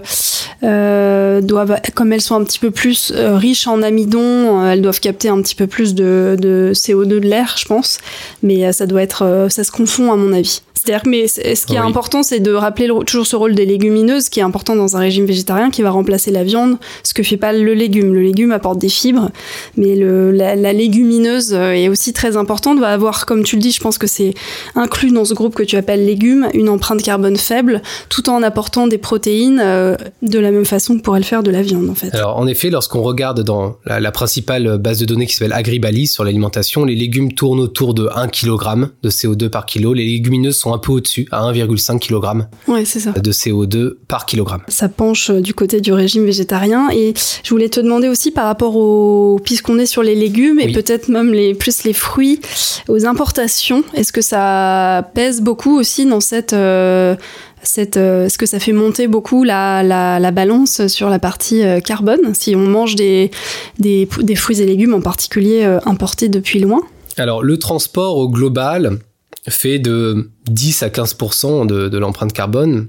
euh, 0.63 1.41
doivent, 1.41 1.79
comme 1.95 2.13
elles 2.13 2.21
sont 2.21 2.35
un 2.35 2.43
petit 2.43 2.59
peu 2.59 2.71
plus 2.71 3.11
euh, 3.15 3.37
riches 3.37 3.67
en 3.67 3.81
amidon, 3.81 4.65
elles 4.65 4.81
doivent 4.81 4.99
capter 4.99 5.29
un 5.29 5.41
petit 5.41 5.55
peu 5.55 5.67
plus 5.67 5.95
de, 5.95 6.35
de 6.39 6.71
CO2 6.73 7.07
de 7.07 7.17
l'air, 7.19 7.55
je 7.57 7.65
pense. 7.65 7.99
Mais 8.43 8.71
ça 8.73 8.85
doit 8.85 9.01
être, 9.01 9.47
ça 9.49 9.63
se 9.63 9.71
confond 9.71 10.11
à 10.11 10.15
mon 10.15 10.33
avis. 10.33 10.61
C'est-à-dire 10.83 11.03
mais 11.05 11.27
ce 11.27 11.65
qui 11.67 11.75
est 11.75 11.79
oui. 11.79 11.85
important, 11.85 12.23
c'est 12.23 12.39
de 12.39 12.53
rappeler 12.53 12.87
le, 12.87 13.03
toujours 13.05 13.27
ce 13.27 13.35
rôle 13.35 13.53
des 13.53 13.67
légumineuses, 13.67 14.29
qui 14.29 14.39
est 14.39 14.43
important 14.43 14.75
dans 14.75 14.97
un 14.97 14.99
régime 14.99 15.25
végétarien, 15.25 15.69
qui 15.69 15.83
va 15.83 15.91
remplacer 15.91 16.31
la 16.31 16.43
viande, 16.43 16.77
ce 17.03 17.13
que 17.13 17.21
fait 17.21 17.37
pas 17.37 17.53
le 17.53 17.73
légume. 17.75 18.15
Le 18.15 18.21
légume 18.21 18.51
apporte 18.51 18.79
des 18.79 18.89
fibres, 18.89 19.29
mais 19.77 19.95
le, 19.95 20.31
la, 20.31 20.55
la, 20.55 20.73
légumineuse 20.73 21.53
est 21.53 21.87
aussi 21.87 22.13
très 22.13 22.35
importante, 22.35 22.79
va 22.79 22.87
avoir, 22.87 23.27
comme 23.27 23.43
tu 23.43 23.57
le 23.57 23.61
dis, 23.61 23.71
je 23.71 23.79
pense 23.79 23.99
que 23.99 24.07
c'est 24.07 24.33
inclus 24.75 25.11
dans 25.11 25.23
ce 25.23 25.35
groupe 25.35 25.53
que 25.53 25.61
tu 25.61 25.75
appelles 25.75 26.03
légumes, 26.03 26.49
une 26.55 26.67
empreinte 26.67 27.03
carbone 27.03 27.37
faible, 27.37 27.83
tout 28.09 28.27
en 28.29 28.41
apportant 28.41 28.87
des 28.87 28.97
protéines 28.97 29.61
euh, 29.61 29.95
de 30.23 30.39
la 30.39 30.49
même 30.49 30.65
façon 30.65 30.97
que 30.97 31.03
pourrait 31.03 31.19
le 31.19 31.25
faire 31.25 31.43
de 31.43 31.51
la 31.51 31.61
viande, 31.61 31.89
en 31.91 31.95
fait. 31.95 32.13
Alors, 32.15 32.37
en 32.37 32.47
effet, 32.47 32.71
lorsqu'on 32.71 33.03
regarde 33.03 33.43
dans 33.43 33.77
la, 33.85 33.99
la, 33.99 34.11
principale 34.11 34.77
base 34.77 34.99
de 34.99 35.05
données 35.05 35.27
qui 35.27 35.35
s'appelle 35.35 35.53
Agribalise 35.53 36.11
sur 36.11 36.23
l'alimentation, 36.23 36.85
les 36.85 36.95
légumes 36.95 37.33
tournent 37.33 37.59
autour 37.59 37.93
de 37.93 38.09
1 38.15 38.27
kg 38.29 38.89
de 39.03 39.09
CO2 39.09 39.49
par 39.49 39.65
kilo. 39.65 39.93
Les 39.93 40.05
légumineuses 40.05 40.57
sont 40.57 40.70
un 40.73 40.77
peu 40.77 40.91
au-dessus, 40.91 41.27
à 41.31 41.41
1,5 41.51 41.99
kg 41.99 42.45
ouais, 42.67 42.83
de 42.83 43.31
CO2 43.31 43.93
par 44.07 44.25
kilogramme. 44.25 44.61
Ça 44.67 44.89
penche 44.89 45.31
du 45.31 45.53
côté 45.53 45.81
du 45.81 45.93
régime 45.93 46.25
végétarien. 46.25 46.89
Et 46.91 47.13
je 47.43 47.49
voulais 47.49 47.69
te 47.69 47.79
demander 47.79 48.07
aussi 48.07 48.31
par 48.31 48.45
rapport 48.45 48.75
au, 48.75 49.39
puisqu'on 49.43 49.79
est 49.79 49.85
sur 49.85 50.03
les 50.03 50.15
légumes 50.15 50.59
et 50.59 50.71
peut-être 50.71 51.09
même 51.09 51.31
les, 51.33 51.53
plus 51.53 51.83
les 51.83 51.93
fruits, 51.93 52.39
aux 52.87 53.05
importations, 53.05 53.83
est-ce 53.93 54.11
que 54.11 54.21
ça 54.21 55.09
pèse 55.13 55.41
beaucoup 55.41 55.77
aussi 55.77 56.05
dans 56.05 56.21
cette... 56.21 56.53
Euh, 56.53 57.15
cette, 57.63 57.97
euh, 57.97 58.25
est-ce 58.25 58.37
que 58.37 58.45
ça 58.45 58.59
fait 58.59 58.71
monter 58.71 59.07
beaucoup 59.07 59.43
la, 59.43 59.83
la, 59.83 60.19
la 60.19 60.31
balance 60.31 60.87
sur 60.87 61.09
la 61.09 61.19
partie 61.19 61.63
euh, 61.63 61.79
carbone 61.79 62.33
si 62.33 62.55
on 62.55 62.67
mange 62.67 62.95
des, 62.95 63.31
des, 63.79 64.07
des, 64.21 64.35
fruits 64.35 64.61
et 64.61 64.65
légumes 64.65 64.93
en 64.93 65.01
particulier 65.01 65.63
euh, 65.63 65.79
importés 65.85 66.29
depuis 66.29 66.59
loin? 66.59 66.81
Alors 67.17 67.43
le 67.43 67.57
transport 67.57 68.17
au 68.17 68.29
global, 68.29 68.99
fait 69.47 69.79
de 69.79 70.29
10 70.49 70.83
à 70.83 70.89
15% 70.89 71.65
de, 71.65 71.89
de 71.89 71.97
l'empreinte 71.97 72.33
carbone. 72.33 72.87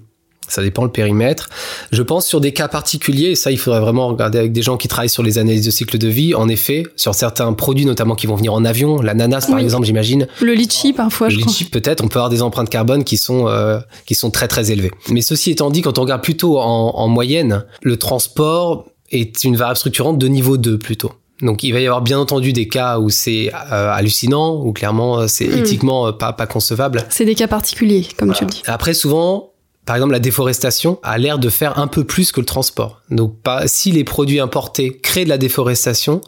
Ça 0.49 0.61
dépend 0.61 0.85
le 0.85 0.91
périmètre. 0.91 1.49
Je 1.93 2.03
pense 2.03 2.27
sur 2.27 2.41
des 2.41 2.53
cas 2.53 2.69
particuliers, 2.69 3.31
et 3.31 3.35
ça 3.37 3.51
il 3.53 3.59
faudrait 3.59 3.81
vraiment 3.81 4.09
regarder 4.09 4.38
avec 4.38 4.53
des 4.53 4.61
gens 4.61 4.77
qui 4.77 4.88
travaillent 4.88 5.09
sur 5.09 5.23
les 5.23 5.38
analyses 5.38 5.65
de 5.65 5.71
cycle 5.71 5.97
de 5.97 6.09
vie. 6.09 6.35
En 6.35 6.49
effet, 6.49 6.83
sur 6.97 7.15
certains 7.15 7.53
produits 7.53 7.87
notamment 7.87 8.17
qui 8.17 8.27
vont 8.27 8.35
venir 8.35 8.53
en 8.53 8.65
avion, 8.65 9.01
l'ananas 9.01 9.47
par 9.47 9.57
oui. 9.57 9.62
exemple, 9.62 9.87
j'imagine. 9.87 10.27
Le 10.43 10.53
litchi 10.53 10.93
parfois. 10.93 11.29
Le 11.29 11.37
litchi 11.37 11.65
peut-être, 11.67 12.05
on 12.05 12.09
peut 12.09 12.19
avoir 12.19 12.29
des 12.29 12.43
empreintes 12.43 12.69
carbone 12.69 13.05
qui 13.05 13.17
sont 13.17 13.49
euh, 13.49 13.79
qui 14.05 14.15
sont 14.15 14.31
très 14.31 14.49
très 14.49 14.73
élevées. 14.73 14.91
Mais 15.09 15.23
ceci 15.23 15.53
étant 15.53 15.71
dit, 15.71 15.81
quand 15.81 15.99
on 15.99 16.03
regarde 16.03 16.23
plutôt 16.23 16.59
en, 16.59 16.91
en 16.97 17.09
moyenne, 17.09 17.65
le 17.81 17.97
transport 17.97 18.87
est 19.11 19.45
une 19.45 19.57
variable 19.57 19.79
structurante 19.79 20.19
de 20.19 20.27
niveau 20.27 20.57
2 20.57 20.77
plutôt. 20.77 21.12
Donc 21.42 21.62
il 21.62 21.72
va 21.72 21.81
y 21.81 21.87
avoir 21.87 22.02
bien 22.02 22.18
entendu 22.18 22.52
des 22.52 22.68
cas 22.68 22.98
où 22.98 23.11
c'est 23.11 23.52
euh, 23.52 23.92
hallucinant, 23.92 24.62
où 24.64 24.72
clairement 24.72 25.26
c'est 25.28 25.48
mmh. 25.48 25.59
éthiquement 25.59 26.07
euh, 26.07 26.12
pas, 26.12 26.33
pas 26.33 26.46
concevable. 26.46 27.05
C'est 27.11 27.24
des 27.24 27.35
cas 27.35 27.48
particuliers, 27.48 28.07
comme 28.16 28.28
voilà. 28.28 28.38
tu 28.38 28.44
le 28.44 28.50
dis. 28.50 28.62
Après 28.66 28.94
souvent, 28.94 29.52
par 29.85 29.97
exemple, 29.97 30.12
la 30.12 30.21
déforestation 30.21 30.99
a 31.03 31.18
l'air 31.18 31.38
de 31.38 31.49
faire 31.49 31.79
un 31.79 31.88
peu 31.88 32.05
plus 32.05 32.33
que 32.33 32.40
le 32.40 32.47
transport. 32.47 33.01
Donc, 33.11 33.37
pas, 33.42 33.66
si 33.66 33.90
les 33.90 34.05
produits 34.05 34.40
importés 34.40 34.97
créent 35.03 35.25
de 35.25 35.29
la 35.29 35.38
déforestation, 35.38 36.21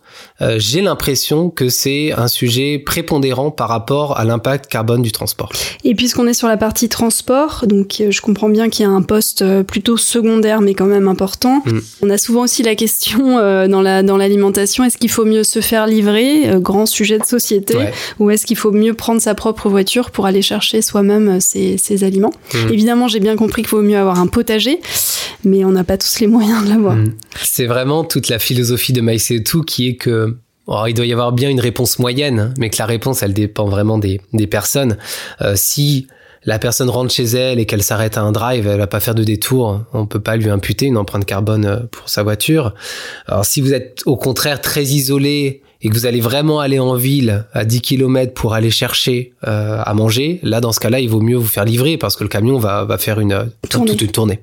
euh, 0.43 0.57
j'ai 0.59 0.81
l'impression 0.81 1.51
que 1.51 1.69
c'est 1.69 2.12
un 2.12 2.29
sujet 2.29 2.79
prépondérant 2.79 3.51
par 3.51 3.69
rapport 3.69 4.19
à 4.19 4.25
l'impact 4.25 4.67
carbone 4.67 5.03
du 5.03 5.12
transport. 5.12 5.53
Et 5.85 5.95
puisqu'on 5.95 6.27
est 6.27 6.35
sur 6.35 6.49
la 6.49 6.57
partie 6.57 6.88
transport, 6.88 7.64
donc 7.67 8.03
je 8.09 8.21
comprends 8.21 8.49
bien 8.49 8.69
qu'il 8.69 8.85
y 8.85 8.88
a 8.88 8.90
un 8.90 9.03
poste 9.03 9.43
euh, 9.43 9.62
plutôt 9.62 9.97
secondaire, 9.97 10.61
mais 10.61 10.75
quand 10.75 10.87
même 10.87 11.09
important. 11.09 11.62
Mm. 11.64 11.79
On 12.03 12.11
a 12.11 12.19
souvent 12.19 12.43
aussi 12.43 12.62
la 12.62 12.75
question 12.75 13.38
euh, 13.38 13.69
dans 13.69 13.83
la 13.83 14.03
dans 14.03 14.17
l'alimentation 14.17 14.85
est-ce 14.85 14.99
qu'il 14.99 15.11
faut 15.11 15.25
mieux 15.25 15.45
se 15.45 15.61
faire 15.61 15.87
livrer, 15.87 16.49
euh, 16.49 16.59
grand 16.59 16.87
sujet 16.87 17.19
de 17.19 17.25
société, 17.25 17.77
ouais. 17.77 17.93
ou 18.19 18.31
est-ce 18.31 18.47
qu'il 18.47 18.57
faut 18.57 18.73
mieux 18.73 18.95
prendre 18.95 19.21
sa 19.21 19.35
propre 19.35 19.69
voiture 19.69 20.11
pour 20.11 20.27
aller 20.27 20.43
chercher 20.43 20.83
soi-même 20.83 21.40
ses, 21.40 21.79
ses 21.79 22.05
aliments? 22.05 22.33
Mm. 22.53 22.73
Évidemment, 22.73 23.09
j'ai 23.09 23.21
bien 23.21 23.37
compris 23.37 23.43
qu'il 23.48 23.66
vaut 23.66 23.83
mieux 23.83 23.98
avoir 23.98 24.20
un 24.20 24.26
potager, 24.26 24.80
mais 25.44 25.64
on 25.64 25.72
n'a 25.72 25.85
pas 25.85 25.98
tous 25.98 26.20
les 26.20 26.26
moyens 26.26 26.64
de 26.64 26.70
l'avoir. 26.70 26.96
Mmh. 26.96 27.14
C'est 27.42 27.66
vraiment 27.66 28.04
toute 28.04 28.28
la 28.28 28.38
philosophie 28.38 28.92
de 28.92 29.38
tout 29.38 29.62
qui 29.62 29.88
est 29.88 29.96
que 29.96 30.37
il 30.87 30.94
doit 30.94 31.07
y 31.07 31.12
avoir 31.12 31.33
bien 31.33 31.50
une 31.50 31.61
réponse 31.61 31.98
moyenne, 31.98 32.54
mais 32.59 32.70
que 32.70 32.76
la 32.78 32.87
réponse, 32.87 33.22
elle 33.22 33.35
dépend 33.35 33.66
vraiment 33.66 33.98
des, 33.98 34.20
des 34.33 34.46
personnes. 34.46 34.96
Euh, 35.42 35.52
si 35.57 36.07
la 36.44 36.59
personne 36.59 36.90
rentre 36.90 37.12
chez 37.12 37.24
elle 37.24 37.59
et 37.59 37.66
qu'elle 37.66 37.83
s'arrête 37.83 38.16
à 38.16 38.22
un 38.22 38.33
drive, 38.33 38.66
elle 38.66 38.78
va 38.78 38.87
pas 38.87 39.00
faire 39.00 39.14
de 39.14 39.24
détour. 39.24 39.85
On 39.92 40.07
peut 40.07 40.20
pas 40.20 40.37
lui 40.37 40.50
imputer 40.50 40.87
une 40.87 40.96
empreinte 40.96 41.24
carbone 41.24 41.88
pour 41.90 42.09
sa 42.09 42.22
voiture. 42.22 42.74
Alors, 43.26 43.44
si 43.44 43.61
vous 43.61 43.72
êtes 43.72 44.02
au 44.07 44.16
contraire 44.16 44.61
très 44.61 44.85
isolé 44.85 45.62
et 45.85 45.90
que 45.90 45.94
vous 45.94 46.07
allez 46.07 46.20
vraiment 46.20 46.61
aller 46.61 46.79
en 46.79 46.94
ville 46.94 47.44
à 47.53 47.64
10 47.64 47.81
km 47.83 48.33
pour 48.33 48.55
aller 48.55 48.70
chercher 48.70 49.35
euh, 49.47 49.81
à 49.85 49.94
manger, 49.94 50.40
là 50.42 50.61
dans 50.61 50.73
ce 50.73 50.81
cas-là, 50.81 50.99
il 50.99 51.09
vaut 51.09 51.20
mieux 51.20 51.37
vous 51.37 51.47
faire 51.47 51.66
livrer 51.66 51.99
parce 51.99 52.16
que 52.16 52.25
le 52.25 52.29
camion 52.29 52.59
va, 52.59 52.85
va 52.85 52.99
faire 52.99 53.20
une 53.20 53.51
tournée. 53.68 53.90
toute 53.90 54.03
une 54.03 54.11
tournée. 54.11 54.40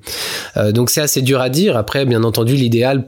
Euh, 0.56 0.70
donc 0.70 0.88
c'est 0.88 1.00
assez 1.00 1.20
dur 1.20 1.40
à 1.40 1.48
dire. 1.48 1.76
Après, 1.76 2.06
bien 2.06 2.22
entendu, 2.22 2.54
l'idéal, 2.54 3.04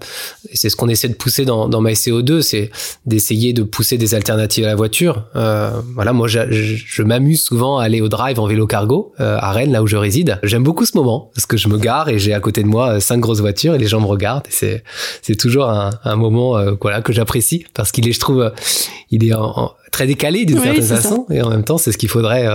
c'est 0.53 0.69
ce 0.69 0.77
qu'on 0.77 0.89
essaie 0.89 1.09
de 1.09 1.15
pousser 1.15 1.45
dans, 1.45 1.69
dans 1.69 1.81
MyCO2, 1.81 2.43
c'est 2.43 2.71
d'essayer 3.07 3.53
de 3.53 3.63
pousser 3.63 3.99
des 3.99 4.15
alternatives 4.15 4.65
à 4.65 4.69
la 4.69 4.75
voiture. 4.75 5.25
Euh, 5.37 5.71
voilà, 5.95 6.13
moi 6.13 6.27
je, 6.27 6.41
je 6.51 7.03
m'amuse 7.03 7.43
souvent 7.43 7.79
à 7.79 7.85
aller 7.85 8.01
au 8.01 8.09
drive 8.09 8.41
en 8.41 8.47
vélo 8.47 8.67
cargo 8.67 9.13
euh, 9.21 9.37
à 9.39 9.53
Rennes, 9.53 9.73
là 9.73 9.83
où 9.83 9.87
je 9.87 9.97
réside. 9.97 10.39
J'aime 10.43 10.65
beaucoup 10.65 10.85
ce 10.85 10.97
moment 10.97 11.31
parce 11.35 11.47
que 11.47 11.57
je 11.57 11.69
me 11.69 11.79
gare 11.79 12.09
et 12.09 12.19
j'ai 12.19 12.35
à 12.35 12.41
côté 12.41 12.63
de 12.63 12.69
moi 12.69 12.95
euh, 12.95 13.01
cinq 13.01 13.21
grosses 13.21 13.41
voitures 13.41 13.75
et 13.75 13.79
les 13.79 13.87
gens 13.87 14.01
me 14.01 14.07
regardent. 14.07 14.47
C'est 14.51 14.83
c'est 15.23 15.37
toujours 15.37 15.69
un, 15.71 15.91
un 16.05 16.17
moment 16.17 16.57
euh, 16.57 16.73
voilà 16.81 17.01
que 17.01 17.13
j'apprécie 17.13 17.65
parce 17.75 17.93
qu'il 17.93 18.09
est, 18.09 18.24
trouve, 18.25 18.53
il 19.11 19.25
est 19.25 19.35
très 19.93 20.07
décalé 20.07 20.45
d'une 20.45 20.61
certaine 20.61 20.83
façon 20.83 21.27
et 21.31 21.41
en 21.43 21.51
même 21.51 21.65
temps 21.65 21.79
c'est 21.79 21.93
ce 21.93 21.99
qu'il 21.99 22.09
faudrait 22.09 22.47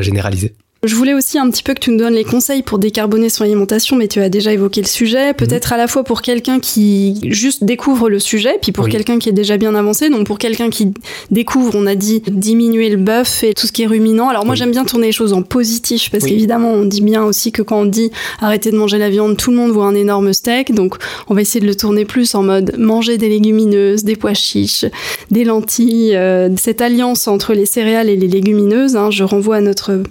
généraliser. 0.00 0.56
Je 0.84 0.96
voulais 0.96 1.14
aussi 1.14 1.38
un 1.38 1.48
petit 1.48 1.62
peu 1.62 1.74
que 1.74 1.78
tu 1.78 1.92
nous 1.92 1.96
donnes 1.96 2.14
les 2.14 2.24
conseils 2.24 2.64
pour 2.64 2.80
décarboner 2.80 3.28
son 3.28 3.44
alimentation, 3.44 3.94
mais 3.94 4.08
tu 4.08 4.18
as 4.18 4.28
déjà 4.28 4.52
évoqué 4.52 4.80
le 4.80 4.88
sujet. 4.88 5.32
Peut-être 5.32 5.68
mhm. 5.68 5.74
à 5.74 5.76
la 5.76 5.86
fois 5.86 6.02
pour 6.02 6.22
quelqu'un 6.22 6.58
qui 6.58 7.20
juste 7.30 7.62
découvre 7.62 8.10
le 8.10 8.18
sujet, 8.18 8.58
puis 8.60 8.72
pour 8.72 8.88
quelqu'un 8.88 9.20
qui 9.20 9.28
est 9.28 9.32
déjà 9.32 9.58
bien 9.58 9.76
avancé. 9.76 10.10
Donc 10.10 10.26
pour 10.26 10.38
quelqu'un 10.38 10.70
qui 10.70 10.92
découvre, 11.30 11.76
on 11.76 11.86
a 11.86 11.94
dit 11.94 12.20
diminuer 12.26 12.88
le 12.88 12.96
bœuf 12.96 13.44
et 13.44 13.54
tout 13.54 13.68
ce 13.68 13.72
qui 13.72 13.84
est 13.84 13.86
ruminant. 13.86 14.28
Alors 14.28 14.44
moi 14.44 14.56
j'aime 14.56 14.72
bien 14.72 14.84
tourner 14.84 15.06
les 15.06 15.12
choses 15.12 15.32
en 15.32 15.42
positif, 15.42 16.10
parce 16.10 16.24
qu'évidemment 16.24 16.72
on 16.72 16.84
dit 16.84 17.02
bien 17.02 17.22
aussi 17.22 17.52
que 17.52 17.62
quand 17.62 17.82
on 17.82 17.86
dit 17.86 18.10
arrêter 18.40 18.72
de 18.72 18.76
manger 18.76 18.98
la 18.98 19.08
viande, 19.08 19.36
tout 19.36 19.52
le 19.52 19.58
monde 19.58 19.70
voit 19.70 19.86
un 19.86 19.94
énorme 19.94 20.32
steak. 20.32 20.74
Donc 20.74 20.96
on 21.28 21.34
va 21.34 21.42
essayer 21.42 21.60
de 21.60 21.68
le 21.68 21.76
tourner 21.76 22.04
plus 22.04 22.34
en 22.34 22.42
mode 22.42 22.74
manger 22.76 23.18
des 23.18 23.28
légumineuses, 23.28 24.02
des 24.02 24.16
pois 24.16 24.34
chiches, 24.34 24.86
des 25.30 25.44
lentilles, 25.44 26.16
euh, 26.16 26.48
cette 26.56 26.80
alliance 26.80 27.28
entre 27.28 27.54
les 27.54 27.66
céréales 27.66 28.08
et 28.08 28.16
les 28.16 28.26
légumineuses. 28.26 28.96
Hein. 28.96 29.12
je 29.12 29.22
renvoie 29.22 29.54
à 29.54 29.60
notre 29.60 30.02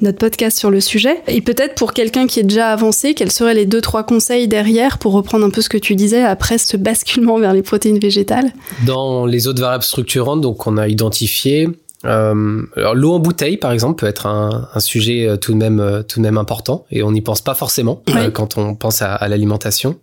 notre 0.00 0.18
podcast 0.18 0.58
sur 0.58 0.70
le 0.70 0.80
sujet. 0.80 1.22
Et 1.28 1.40
peut-être 1.40 1.74
pour 1.74 1.92
quelqu'un 1.92 2.26
qui 2.26 2.40
est 2.40 2.44
déjà 2.44 2.68
avancé, 2.68 3.14
quels 3.14 3.32
seraient 3.32 3.54
les 3.54 3.66
deux 3.66 3.80
trois 3.80 4.04
conseils 4.04 4.48
derrière 4.48 4.98
pour 4.98 5.12
reprendre 5.12 5.44
un 5.44 5.50
peu 5.50 5.62
ce 5.62 5.68
que 5.68 5.78
tu 5.78 5.94
disais 5.94 6.22
après 6.22 6.58
ce 6.58 6.76
basculement 6.76 7.38
vers 7.38 7.52
les 7.52 7.62
protéines 7.62 7.98
végétales? 7.98 8.52
Dans 8.84 9.26
les 9.26 9.46
autres 9.46 9.60
variables 9.60 9.84
structurantes, 9.84 10.40
donc 10.40 10.66
on 10.66 10.76
a 10.76 10.88
identifié 10.88 11.68
euh, 12.04 12.62
l'eau 12.94 13.12
en 13.12 13.18
bouteille, 13.18 13.56
par 13.56 13.72
exemple, 13.72 14.00
peut 14.00 14.06
être 14.06 14.26
un, 14.26 14.68
sujet 14.78 15.26
euh, 15.26 15.36
tout 15.36 15.52
de 15.52 15.56
même 15.56 15.80
euh, 15.80 16.02
tout 16.02 16.20
de 16.20 16.22
même 16.22 16.38
important 16.38 16.84
et 16.90 17.02
on 17.02 17.10
n'y 17.10 17.22
pense 17.22 17.40
pas 17.40 17.54
forcément 17.54 18.02
quand 18.32 18.58
on 18.58 18.74
pense 18.74 19.02
à, 19.02 19.26
l'alimentation. 19.28 19.96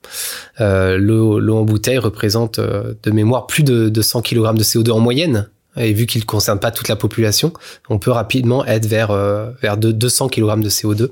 l'eau 0.60 1.56
en 1.56 1.64
bouteille 1.64 2.00
représente 2.00 2.60
de 2.60 3.12
mémoire 3.12 3.48
plus 3.48 3.64
de, 3.64 3.90
de 3.90 4.02
100 4.02 4.22
kg 4.22 4.56
de 4.56 4.64
CO2 4.64 4.92
en 4.92 5.00
moyenne 5.00 5.48
et 5.78 5.94
vu 5.94 6.06
qu'il 6.06 6.22
ne 6.22 6.26
concerne 6.26 6.60
pas 6.60 6.72
toute 6.72 6.88
la 6.88 6.96
population, 6.96 7.52
on 7.90 8.00
peut 8.00 8.12
rapidement 8.12 8.66
être 8.66 8.86
vers, 8.86 9.12
euh, 9.12 9.50
vers 9.62 9.78
200 9.78 10.30
kg 10.30 10.60
de 10.62 10.70
CO2 10.70 11.10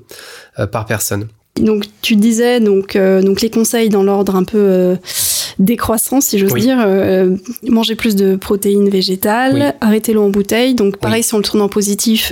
euh, 0.60 0.68
par 0.68 0.86
personne. 0.86 1.28
Donc 1.60 1.86
tu 2.02 2.16
disais 2.16 2.60
donc, 2.60 2.96
euh, 2.96 3.22
donc 3.22 3.42
les 3.42 3.50
conseils 3.50 3.90
dans 3.90 4.04
l'ordre 4.04 4.36
un 4.36 4.46
peu 4.46 4.98
décroissant 5.60 6.22
si 6.22 6.40
j'ose 6.40 6.54
dire, 6.54 6.78
manger 7.64 7.96
plus 7.96 8.16
de 8.16 8.38
protéines 8.38 8.90
végétales, 8.90 9.76
arrêter 9.82 10.14
l'eau 10.14 10.24
en 10.24 10.30
bouteille. 10.30 10.76
Donc 10.76 10.98
pareil 10.98 11.24
si 11.24 11.34
on 11.34 11.38
le 11.38 11.44
tourne 11.44 11.62
en 11.62 11.68
positif, 11.68 12.32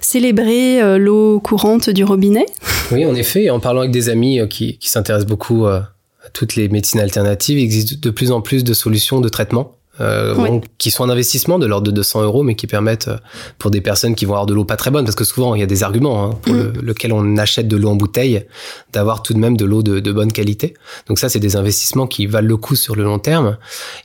célébrer 0.00 0.98
l'eau 0.98 1.40
courante 1.40 1.90
du 1.90 2.04
robinet. 2.04 2.46
Oui 2.90 3.04
en 3.04 3.14
effet, 3.14 3.50
en 3.50 3.60
parlant 3.60 3.80
avec 3.80 3.92
des 3.92 4.08
amis 4.08 4.40
qui, 4.48 4.78
qui 4.78 4.88
s'intéressent 4.88 5.28
beaucoup 5.28 5.66
à 5.66 5.90
toutes 6.32 6.56
les 6.56 6.70
médecines 6.70 7.00
alternatives, 7.00 7.58
il 7.58 7.64
existe 7.64 8.02
de 8.02 8.10
plus 8.10 8.30
en 8.30 8.40
plus 8.40 8.64
de 8.64 8.72
solutions 8.72 9.20
de 9.20 9.28
traitement 9.28 9.76
euh, 10.00 10.60
qui 10.78 10.90
sont 10.90 11.04
un 11.04 11.10
investissement 11.10 11.58
de 11.58 11.66
l'ordre 11.66 11.86
de 11.86 11.92
200 11.92 12.22
euros, 12.22 12.42
mais 12.42 12.56
qui 12.56 12.66
permettent 12.66 13.08
euh, 13.08 13.16
pour 13.58 13.70
des 13.70 13.80
personnes 13.80 14.14
qui 14.14 14.24
vont 14.24 14.32
avoir 14.32 14.46
de 14.46 14.54
l'eau 14.54 14.64
pas 14.64 14.76
très 14.76 14.90
bonne, 14.90 15.04
parce 15.04 15.14
que 15.14 15.24
souvent 15.24 15.54
il 15.54 15.60
y 15.60 15.62
a 15.62 15.66
des 15.66 15.84
arguments 15.84 16.24
hein, 16.24 16.30
pour 16.42 16.54
mm. 16.54 16.72
lequel 16.82 17.12
on 17.12 17.36
achète 17.36 17.68
de 17.68 17.76
l'eau 17.76 17.90
en 17.90 17.94
bouteille, 17.94 18.44
d'avoir 18.92 19.22
tout 19.22 19.34
de 19.34 19.38
même 19.38 19.56
de 19.56 19.64
l'eau 19.64 19.82
de, 19.82 20.00
de, 20.00 20.12
bonne 20.12 20.32
qualité. 20.32 20.74
Donc 21.06 21.18
ça, 21.18 21.28
c'est 21.28 21.38
des 21.38 21.56
investissements 21.56 22.06
qui 22.06 22.26
valent 22.26 22.48
le 22.48 22.56
coup 22.56 22.74
sur 22.74 22.96
le 22.96 23.04
long 23.04 23.18
terme. 23.18 23.56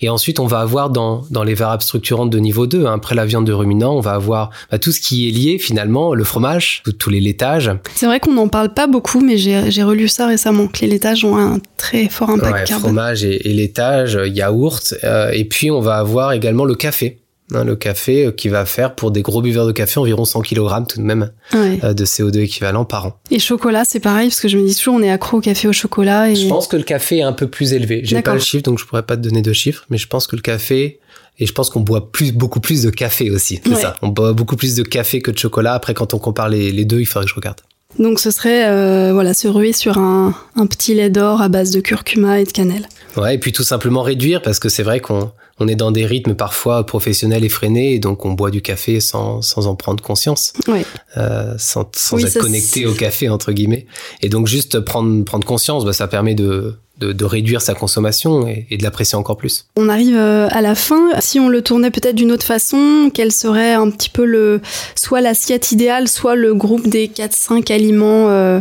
Et 0.02 0.10
ensuite, 0.10 0.40
on 0.40 0.48
va 0.48 0.60
avoir 0.60 0.90
dans, 0.90 1.24
dans 1.32 1.44
les 1.44 1.56
variables 1.56 1.84
structurantes 1.84 2.30
de 2.30 2.40
niveau 2.40 2.68
2, 2.68 2.86
hein, 2.86 2.94
après 2.94 3.16
la 3.16 3.26
viande 3.26 3.46
de 3.46 3.54
ruminant, 3.54 3.96
on 3.96 4.02
va 4.02 4.14
avoir 4.14 4.52
bah, 4.72 4.78
tout 4.78 4.92
ce 4.92 5.00
qui 5.00 5.28
est 5.28 5.32
lié 5.32 5.58
finalement, 5.58 6.14
le 6.14 6.24
fromage, 6.24 6.84
tous 7.00 7.10
les 7.10 7.20
laitages. 7.20 7.72
C'est 7.96 8.06
vrai 8.06 8.20
qu'on 8.20 8.34
n'en 8.34 8.48
parle 8.48 8.74
pas 8.74 8.88
beaucoup, 8.88 9.22
mais 9.22 9.38
j'ai 9.38 9.84
relu 9.84 10.08
ça 10.08 10.28
récemment, 10.28 10.68
que 10.68 10.82
les 10.82 10.88
laitages 10.88 11.26
ont 11.26 11.38
un 11.38 11.60
très 11.78 12.10
fort 12.10 12.30
impact 12.30 12.54
ouais, 12.54 12.64
carbone. 12.66 12.90
Fromage 12.90 13.24
et, 13.24 13.50
et 13.50 13.54
laitage, 13.54 14.20
yaourt, 14.26 14.94
euh, 15.04 15.32
et 15.32 15.46
puis 15.46 15.72
on 15.72 15.79
va 15.82 15.96
avoir 15.96 16.34
également 16.34 16.66
le 16.66 16.76
café. 16.76 17.20
Hein, 17.56 17.64
le 17.64 17.76
café 17.76 18.28
euh, 18.28 18.32
qui 18.32 18.48
va 18.48 18.64
faire 18.66 18.94
pour 18.94 19.10
des 19.10 19.24
gros 19.24 19.42
buveurs 19.42 19.66
de 19.66 19.72
café 19.72 20.00
environ 20.00 20.24
100 20.24 20.42
kg 20.42 20.86
tout 20.88 21.00
de 21.00 21.04
même 21.04 21.32
euh, 21.56 21.94
de 21.94 22.06
CO2 22.06 22.42
équivalent 22.42 22.86
par 22.86 23.08
an. 23.08 23.20
Et 23.32 23.40
chocolat, 23.40 23.86
c'est 23.86 24.00
pareil 24.00 24.30
parce 24.30 24.40
que 24.40 24.48
je 24.48 24.58
me 24.58 24.68
dis 24.68 24.76
toujours 24.76 24.94
on 24.94 25.02
est 25.02 25.10
accro 25.10 25.38
au 25.38 25.42
café 25.42 25.68
au 25.68 25.74
chocolat. 25.74 26.30
Et... 26.30 26.36
Je 26.36 26.48
pense 26.48 26.68
que 26.68 26.78
le 26.78 26.84
café 26.84 27.18
est 27.18 27.24
un 27.24 27.34
peu 27.34 27.48
plus 27.48 27.74
élevé. 27.74 28.02
J'ai 28.04 28.22
pas 28.22 28.36
le 28.36 28.40
chiffre 28.40 28.64
donc 28.64 28.78
je 28.78 28.86
pourrais 28.86 29.02
pas 29.02 29.18
te 29.18 29.22
donner 29.22 29.42
de 29.42 29.52
chiffres, 29.52 29.86
mais 29.90 29.98
je 29.98 30.08
pense 30.08 30.28
que 30.28 30.36
le 30.36 30.44
café 30.44 31.00
et 31.40 31.48
je 31.48 31.54
pense 31.54 31.72
qu'on 31.72 31.80
boit 31.80 32.12
plus 32.12 32.34
beaucoup 32.34 32.60
plus 32.60 32.84
de 32.84 32.92
café 32.92 33.32
aussi. 33.32 33.60
C'est 33.66 33.76
ça. 33.76 33.96
On 34.04 34.10
boit 34.10 34.34
beaucoup 34.34 34.56
plus 34.56 34.76
de 34.76 34.84
café 34.84 35.22
que 35.22 35.32
de 35.32 35.38
chocolat. 35.38 35.74
Après 35.74 35.96
quand 35.96 36.14
on 36.14 36.20
compare 36.20 36.50
les, 36.50 36.72
les 36.72 36.86
deux, 36.86 37.00
il 37.00 37.06
faudrait 37.08 37.26
que 37.26 37.32
je 37.32 37.36
regarde. 37.36 37.62
Donc 37.98 38.20
ce 38.20 38.30
serait 38.30 38.70
euh, 38.70 39.12
voilà 39.12 39.34
se 39.34 39.48
ruer 39.48 39.74
sur 39.74 39.98
un, 39.98 40.36
un 40.56 40.68
petit 40.68 40.94
lait 40.94 41.10
d'or 41.10 41.42
à 41.42 41.50
base 41.50 41.72
de 41.72 41.80
curcuma 41.80 42.40
et 42.40 42.44
de 42.44 42.52
cannelle. 42.52 42.88
Ouais, 43.18 43.36
et 43.36 43.38
puis 43.40 43.52
tout 43.52 43.64
simplement 43.64 44.04
réduire 44.04 44.44
parce 44.44 44.60
que 44.60 44.70
c'est 44.70 44.84
vrai 44.84 45.00
qu'on 45.00 45.32
on 45.60 45.68
est 45.68 45.76
dans 45.76 45.92
des 45.92 46.06
rythmes 46.06 46.36
parfois 46.36 46.86
professionnels 46.86 47.44
effrénés 47.44 47.94
et 47.94 48.00
donc 48.00 48.26
on 48.26 48.34
boit 48.34 48.52
du 48.52 48.62
café 48.62 49.00
sans, 49.00 49.42
sans 49.42 49.68
en 49.68 49.76
prendre 49.76 50.04
conscience, 50.04 50.54
ouais. 50.68 50.86
euh, 51.18 51.54
sans, 51.58 51.90
sans 51.96 52.24
être 52.24 52.40
connecté 52.40 52.86
au 52.86 52.94
café 52.94 53.30
entre 53.30 53.52
guillemets. 53.52 53.86
Et 54.22 54.30
donc 54.30 54.48
juste 54.48 54.80
prendre 54.80 55.24
prendre 55.24 55.46
conscience, 55.46 55.86
bah, 55.86 55.94
ça 55.94 56.08
permet 56.08 56.36
de 56.36 56.76
de, 57.00 57.26
réduire 57.26 57.62
sa 57.62 57.74
consommation 57.74 58.48
et, 58.48 58.78
de 58.78 58.84
l'apprécier 58.84 59.18
encore 59.18 59.38
plus. 59.38 59.66
On 59.78 59.90
arrive 59.90 60.16
euh, 60.16 60.48
à 60.52 60.62
la 60.62 60.76
fin. 60.76 61.10
Si 61.20 61.40
on 61.40 61.50
le 61.50 61.62
tournait 61.62 61.92
peut-être 61.92 62.16
d'une 62.16 62.32
autre 62.32 62.46
façon, 62.46 63.12
quel 63.14 63.32
serait 63.32 63.74
un 63.74 63.90
petit 63.90 64.10
peu 64.10 64.26
le 64.26 64.62
soit 64.96 65.22
l'assiette 65.22 65.72
idéale, 65.72 66.08
soit 66.08 66.36
le 66.36 66.54
groupe 66.54 66.88
des 66.88 67.08
4-5 67.08 67.72
aliments 67.74 68.30
euh, 68.30 68.60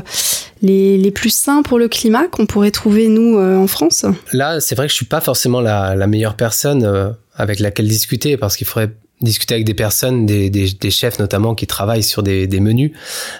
les, 0.62 0.98
les, 0.98 1.10
plus 1.10 1.30
sains 1.30 1.62
pour 1.62 1.78
le 1.78 1.88
climat 1.88 2.26
qu'on 2.28 2.46
pourrait 2.46 2.70
trouver 2.70 3.08
nous 3.08 3.38
euh, 3.38 3.56
en 3.56 3.66
France? 3.66 4.04
Là, 4.32 4.60
c'est 4.60 4.74
vrai 4.74 4.86
que 4.86 4.90
je 4.90 4.96
suis 4.96 5.06
pas 5.06 5.20
forcément 5.20 5.60
la, 5.60 5.94
la 5.94 6.06
meilleure 6.06 6.36
personne 6.36 7.14
avec 7.36 7.60
laquelle 7.60 7.88
discuter 7.88 8.36
parce 8.36 8.56
qu'il 8.56 8.66
faudrait 8.66 8.92
discuter 9.20 9.54
avec 9.54 9.66
des 9.66 9.74
personnes, 9.74 10.26
des, 10.26 10.90
chefs 10.90 11.18
notamment 11.18 11.54
qui 11.54 11.66
travaillent 11.66 12.02
sur 12.02 12.22
des, 12.22 12.60
menus. 12.60 12.92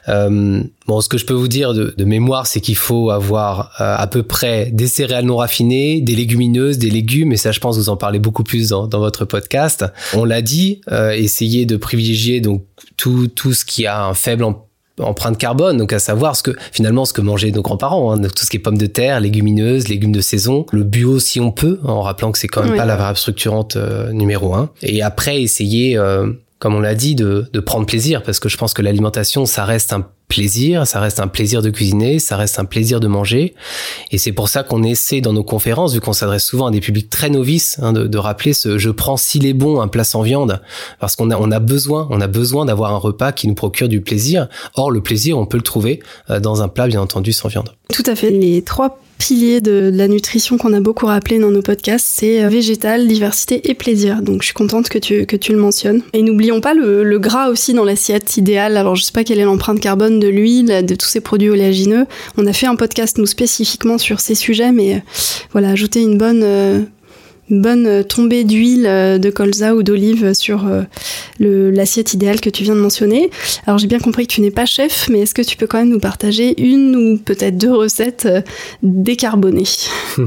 Euh, 0.08 0.62
bon, 0.86 1.00
ce 1.00 1.08
que 1.08 1.18
je 1.18 1.26
peux 1.26 1.34
vous 1.34 1.48
dire 1.48 1.74
de, 1.74 2.04
mémoire, 2.04 2.46
c'est 2.46 2.60
qu'il 2.60 2.76
faut 2.76 3.10
avoir 3.10 3.72
euh, 3.80 3.96
à 3.96 4.06
peu 4.06 4.22
près 4.22 4.70
des 4.72 4.86
céréales 4.86 5.24
non 5.24 5.36
raffinées, 5.36 6.00
des 6.00 6.14
légumineuses, 6.14 6.78
des 6.78 6.90
légumes, 6.90 7.32
et 7.32 7.36
ça, 7.36 7.52
je 7.52 7.60
pense, 7.60 7.76
vous 7.76 7.88
en 7.88 7.96
parlez 7.96 8.18
beaucoup 8.18 8.44
plus 8.44 8.68
dans, 8.68 8.88
votre 8.98 9.24
podcast. 9.24 9.84
On 10.14 10.24
l'a 10.24 10.42
dit, 10.42 10.80
euh, 10.90 11.10
essayez 11.10 11.66
de 11.66 11.76
privilégier 11.76 12.40
donc 12.40 12.64
tout, 12.96 13.28
tout 13.28 13.52
ce 13.52 13.64
qui 13.64 13.86
a 13.86 14.04
un 14.04 14.14
faible 14.14 14.44
empreinte 15.00 15.38
carbone, 15.38 15.76
donc 15.76 15.92
à 15.92 15.98
savoir 15.98 16.37
ce 16.37 16.42
que 16.42 16.52
finalement 16.72 17.04
ce 17.04 17.12
que 17.12 17.20
mangeaient 17.20 17.50
nos 17.50 17.62
grands-parents, 17.62 18.12
hein, 18.12 18.20
tout 18.20 18.44
ce 18.44 18.50
qui 18.50 18.56
est 18.56 18.61
pommes 18.61 18.78
de 18.78 18.87
terre, 18.87 19.20
légumineuses, 19.20 19.88
légumes 19.88 20.12
de 20.12 20.20
saison, 20.20 20.66
le 20.72 20.82
bio 20.82 21.18
si 21.18 21.40
on 21.40 21.50
peut, 21.50 21.78
en 21.84 22.02
rappelant 22.02 22.32
que 22.32 22.38
c'est 22.38 22.48
quand 22.48 22.64
même 22.64 22.76
pas 22.76 22.84
la 22.84 22.96
variable 22.96 23.18
structurante 23.18 23.76
euh, 23.76 24.12
numéro 24.12 24.54
un. 24.54 24.70
Et 24.82 25.02
après 25.02 25.42
essayer, 25.42 25.96
euh, 25.96 26.32
comme 26.58 26.74
on 26.74 26.80
l'a 26.80 26.94
dit, 26.94 27.14
de, 27.14 27.46
de 27.52 27.61
prendre 27.61 27.87
plaisir, 27.87 28.22
parce 28.22 28.40
que 28.40 28.48
je 28.48 28.56
pense 28.56 28.74
que 28.74 28.82
l'alimentation 28.82 29.46
ça 29.46 29.64
reste 29.64 29.92
un 29.92 30.06
plaisir, 30.28 30.86
ça 30.86 31.00
reste 31.00 31.20
un 31.20 31.26
plaisir 31.26 31.62
de 31.62 31.70
cuisiner, 31.70 32.18
ça 32.18 32.36
reste 32.36 32.58
un 32.58 32.64
plaisir 32.64 33.00
de 33.00 33.08
manger. 33.08 33.54
Et 34.12 34.18
c'est 34.18 34.32
pour 34.32 34.48
ça 34.48 34.62
qu'on 34.62 34.82
essaie 34.82 35.20
dans 35.20 35.32
nos 35.32 35.42
conférences, 35.42 35.94
vu 35.94 36.00
qu'on 36.00 36.12
s'adresse 36.12 36.44
souvent 36.44 36.66
à 36.66 36.70
des 36.70 36.80
publics 36.80 37.10
très 37.10 37.30
novices, 37.30 37.78
hein, 37.82 37.92
de, 37.92 38.18
rappeler 38.18 38.52
ce 38.52 38.78
je 38.78 38.90
prends 38.90 39.16
s'il 39.16 39.46
est 39.46 39.52
bon 39.52 39.80
un 39.80 39.88
plat 39.88 40.04
sans 40.04 40.22
viande, 40.22 40.60
parce 41.00 41.16
qu'on 41.16 41.30
a, 41.30 41.36
on 41.36 41.50
a 41.50 41.60
besoin, 41.60 42.06
on 42.10 42.20
a 42.20 42.26
besoin 42.26 42.64
d'avoir 42.66 42.92
un 42.92 42.98
repas 42.98 43.32
qui 43.32 43.48
nous 43.48 43.54
procure 43.54 43.88
du 43.88 44.00
plaisir. 44.00 44.48
Or, 44.74 44.90
le 44.90 45.00
plaisir, 45.00 45.38
on 45.38 45.46
peut 45.46 45.56
le 45.56 45.62
trouver 45.62 46.00
euh, 46.30 46.40
dans 46.40 46.62
un 46.62 46.68
plat, 46.68 46.86
bien 46.86 47.00
entendu, 47.00 47.32
sans 47.32 47.48
viande. 47.48 47.70
Tout 47.92 48.02
à 48.06 48.14
fait. 48.14 48.30
Les 48.30 48.62
trois 48.62 48.98
pilier 49.18 49.60
de 49.60 49.90
la 49.92 50.08
nutrition 50.08 50.56
qu'on 50.58 50.72
a 50.72 50.80
beaucoup 50.80 51.06
rappelé 51.06 51.38
dans 51.38 51.50
nos 51.50 51.60
podcasts, 51.60 52.06
c'est 52.08 52.42
euh, 52.42 52.48
végétal, 52.48 53.06
diversité 53.06 53.68
et 53.68 53.74
plaisir. 53.74 54.22
Donc 54.22 54.42
je 54.42 54.46
suis 54.46 54.54
contente 54.54 54.88
que 54.88 54.98
tu, 54.98 55.26
que 55.26 55.36
tu 55.36 55.52
le 55.52 55.58
mentionnes. 55.58 56.02
Et 56.12 56.22
n'oublions 56.22 56.60
pas 56.60 56.72
le, 56.74 57.18
gras 57.18 57.48
aussi 57.48 57.74
dans 57.74 57.84
l'assiette 57.84 58.36
idéale. 58.36 58.76
Alors 58.76 58.94
je 58.94 59.02
sais 59.02 59.12
pas 59.12 59.24
quelle 59.24 59.40
est 59.40 59.44
l'empreinte 59.44 59.80
carbone 59.80 60.17
de 60.18 60.28
l'huile, 60.28 60.85
de 60.85 60.94
tous 60.94 61.09
ces 61.09 61.20
produits 61.20 61.50
oléagineux. 61.50 62.07
On 62.37 62.46
a 62.46 62.52
fait 62.52 62.66
un 62.66 62.76
podcast 62.76 63.18
nous 63.18 63.26
spécifiquement 63.26 63.98
sur 63.98 64.20
ces 64.20 64.35
sujets, 64.35 64.72
mais 64.72 64.96
euh, 64.96 64.98
voilà, 65.52 65.70
ajouter 65.70 66.02
une 66.02 66.18
bonne 66.18 66.42
euh, 66.42 66.81
une 67.50 67.62
bonne 67.62 68.04
tombée 68.04 68.44
d'huile 68.44 68.87
euh, 68.87 69.18
de 69.18 69.31
colza 69.31 69.74
ou 69.74 69.83
d'olive 69.83 70.35
sur 70.35 70.66
euh, 70.66 70.83
l'assiette 71.38 72.14
idéale 72.14 72.40
que 72.40 72.50
tu 72.50 72.62
viens 72.62 72.74
de 72.74 72.81
mentionner. 72.81 73.31
Alors 73.66 73.78
j'ai 73.78 73.87
bien 73.87 73.98
compris 73.98 74.26
que 74.26 74.33
tu 74.33 74.40
n'es 74.40 74.50
pas 74.50 74.66
chef, 74.66 75.09
mais 75.09 75.20
est-ce 75.20 75.35
que 75.35 75.42
tu 75.42 75.57
peux 75.57 75.66
quand 75.66 75.78
même 75.78 75.88
nous 75.88 76.00
partager 76.00 76.61
une 76.61 76.96
ou 76.96 77.18
peut-être 77.18 77.57
deux 77.57 77.72
recettes 77.72 78.26
euh, 78.26 78.42
décarbonées? 78.83 79.64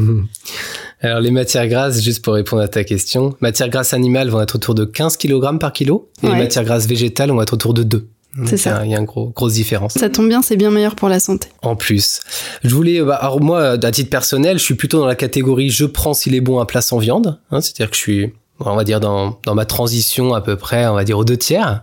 Alors 1.04 1.19
les 1.19 1.32
matières 1.32 1.67
grasses, 1.67 2.01
juste 2.01 2.23
pour 2.23 2.36
répondre 2.36 2.62
à 2.62 2.67
ta 2.67 2.84
question, 2.84 3.36
matières 3.41 3.69
grasses 3.69 3.93
animales 3.93 4.30
vont 4.30 4.41
être 4.41 4.56
autour 4.56 4.75
de 4.75 4.86
15 4.86 5.17
kg 5.17 5.58
par 5.60 5.73
kilo 5.73 6.10
et 6.21 6.27
les 6.27 6.36
matières 6.36 6.63
grasses 6.63 6.86
végétales 6.86 7.32
vont 7.32 7.41
être 7.41 7.54
autour 7.54 7.73
de 7.73 7.82
2. 7.82 8.08
C'est 8.45 8.57
ça. 8.57 8.81
Il 8.85 8.91
y 8.91 8.95
a 8.95 8.99
une 8.99 9.05
gros, 9.05 9.29
grosse 9.29 9.53
différence. 9.53 9.93
Ça 9.93 10.09
tombe 10.09 10.27
bien, 10.27 10.41
c'est 10.41 10.55
bien 10.55 10.71
meilleur 10.71 10.95
pour 10.95 11.09
la 11.09 11.19
santé. 11.19 11.49
En 11.61 11.75
plus, 11.75 12.21
je 12.63 12.73
voulais, 12.73 13.01
bah, 13.01 13.15
alors 13.15 13.41
moi, 13.41 13.71
à 13.71 13.91
titre 13.91 14.09
personnel, 14.09 14.57
je 14.57 14.63
suis 14.63 14.75
plutôt 14.75 14.99
dans 14.99 15.05
la 15.05 15.15
catégorie 15.15 15.69
je 15.69 15.85
prends 15.85 16.13
s'il 16.13 16.35
est 16.35 16.41
bon 16.41 16.59
un 16.59 16.65
plat 16.65 16.81
sans 16.81 16.97
viande. 16.97 17.39
Hein, 17.51 17.61
C'est-à-dire 17.61 17.89
que 17.89 17.95
je 17.95 18.01
suis 18.01 18.33
on 18.65 18.76
va 18.76 18.84
dire 18.84 19.00
dans, 19.00 19.39
dans 19.45 19.56
ma 19.56 19.65
transition 19.65 20.34
à 20.34 20.41
peu 20.41 20.56
près, 20.56 20.88
on 20.88 20.95
va 20.95 21.04
dire 21.04 21.17
aux 21.17 21.26
deux 21.26 21.38
tiers. 21.38 21.82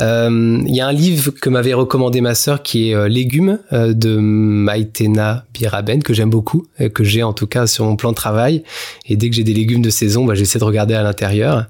Euh, 0.00 0.62
il 0.66 0.74
y 0.74 0.80
a 0.80 0.86
un 0.86 0.92
livre 0.92 1.30
que 1.30 1.48
m'avait 1.48 1.74
recommandé 1.74 2.20
ma 2.20 2.34
sœur 2.34 2.62
qui 2.62 2.90
est 2.90 2.94
euh, 2.94 3.08
Légumes 3.08 3.58
euh, 3.72 3.92
de 3.92 4.16
Maïtena 4.16 5.44
Biraben 5.54 6.02
que 6.02 6.14
j'aime 6.14 6.30
beaucoup, 6.30 6.66
que 6.94 7.04
j'ai 7.04 7.22
en 7.22 7.32
tout 7.32 7.46
cas 7.46 7.66
sur 7.66 7.84
mon 7.84 7.96
plan 7.96 8.10
de 8.10 8.16
travail. 8.16 8.62
Et 9.06 9.16
dès 9.16 9.30
que 9.30 9.36
j'ai 9.36 9.44
des 9.44 9.54
légumes 9.54 9.82
de 9.82 9.90
saison, 9.90 10.24
bah, 10.24 10.34
j'essaie 10.34 10.58
de 10.58 10.64
regarder 10.64 10.94
à 10.94 11.02
l'intérieur. 11.02 11.66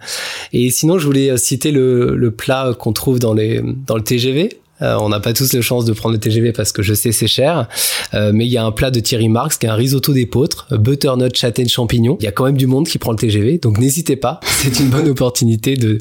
Et 0.53 0.71
sinon, 0.71 0.99
je 0.99 1.07
voulais 1.07 1.37
citer 1.37 1.73
le, 1.73 2.15
le 2.15 2.31
plat 2.31 2.75
qu'on 2.79 2.93
trouve 2.93 3.19
dans 3.19 3.35
les 3.35 3.61
dans 3.87 3.97
le 3.97 4.03
TGV, 4.03 4.61
euh, 4.83 4.97
on 5.01 5.09
n'a 5.09 5.21
pas 5.21 5.33
tous 5.33 5.53
la 5.53 5.61
chance 5.61 5.85
de 5.85 5.93
prendre 5.93 6.15
le 6.15 6.21
TGV 6.21 6.53
parce 6.53 6.73
que 6.73 6.83
je 6.83 6.95
sais 6.95 7.13
c'est 7.13 7.27
cher. 7.27 7.69
Euh, 8.15 8.33
mais 8.35 8.47
il 8.47 8.53
y 8.53 8.57
a 8.57 8.65
un 8.65 8.73
plat 8.73 8.91
de 8.91 9.01
Thierry 9.01 9.29
Marx 9.29 9.59
qui 9.59 9.67
est 9.67 9.69
un 9.69 9.75
risotto 9.75 10.13
d'épeautre, 10.13 10.67
butternut 10.79 11.35
châtaigne 11.37 11.69
champignon. 11.69 12.17
Il 12.21 12.25
y 12.25 12.29
a 12.29 12.33
quand 12.33 12.45
même 12.45 12.57
du 12.57 12.67
monde 12.67 12.87
qui 12.87 12.99
prend 12.99 13.13
le 13.13 13.19
TGV, 13.19 13.59
donc 13.59 13.79
n'hésitez 13.79 14.17
pas. 14.17 14.41
C'est 14.45 14.81
une 14.81 14.89
bonne 14.89 15.09
opportunité 15.09 15.77
de, 15.77 15.99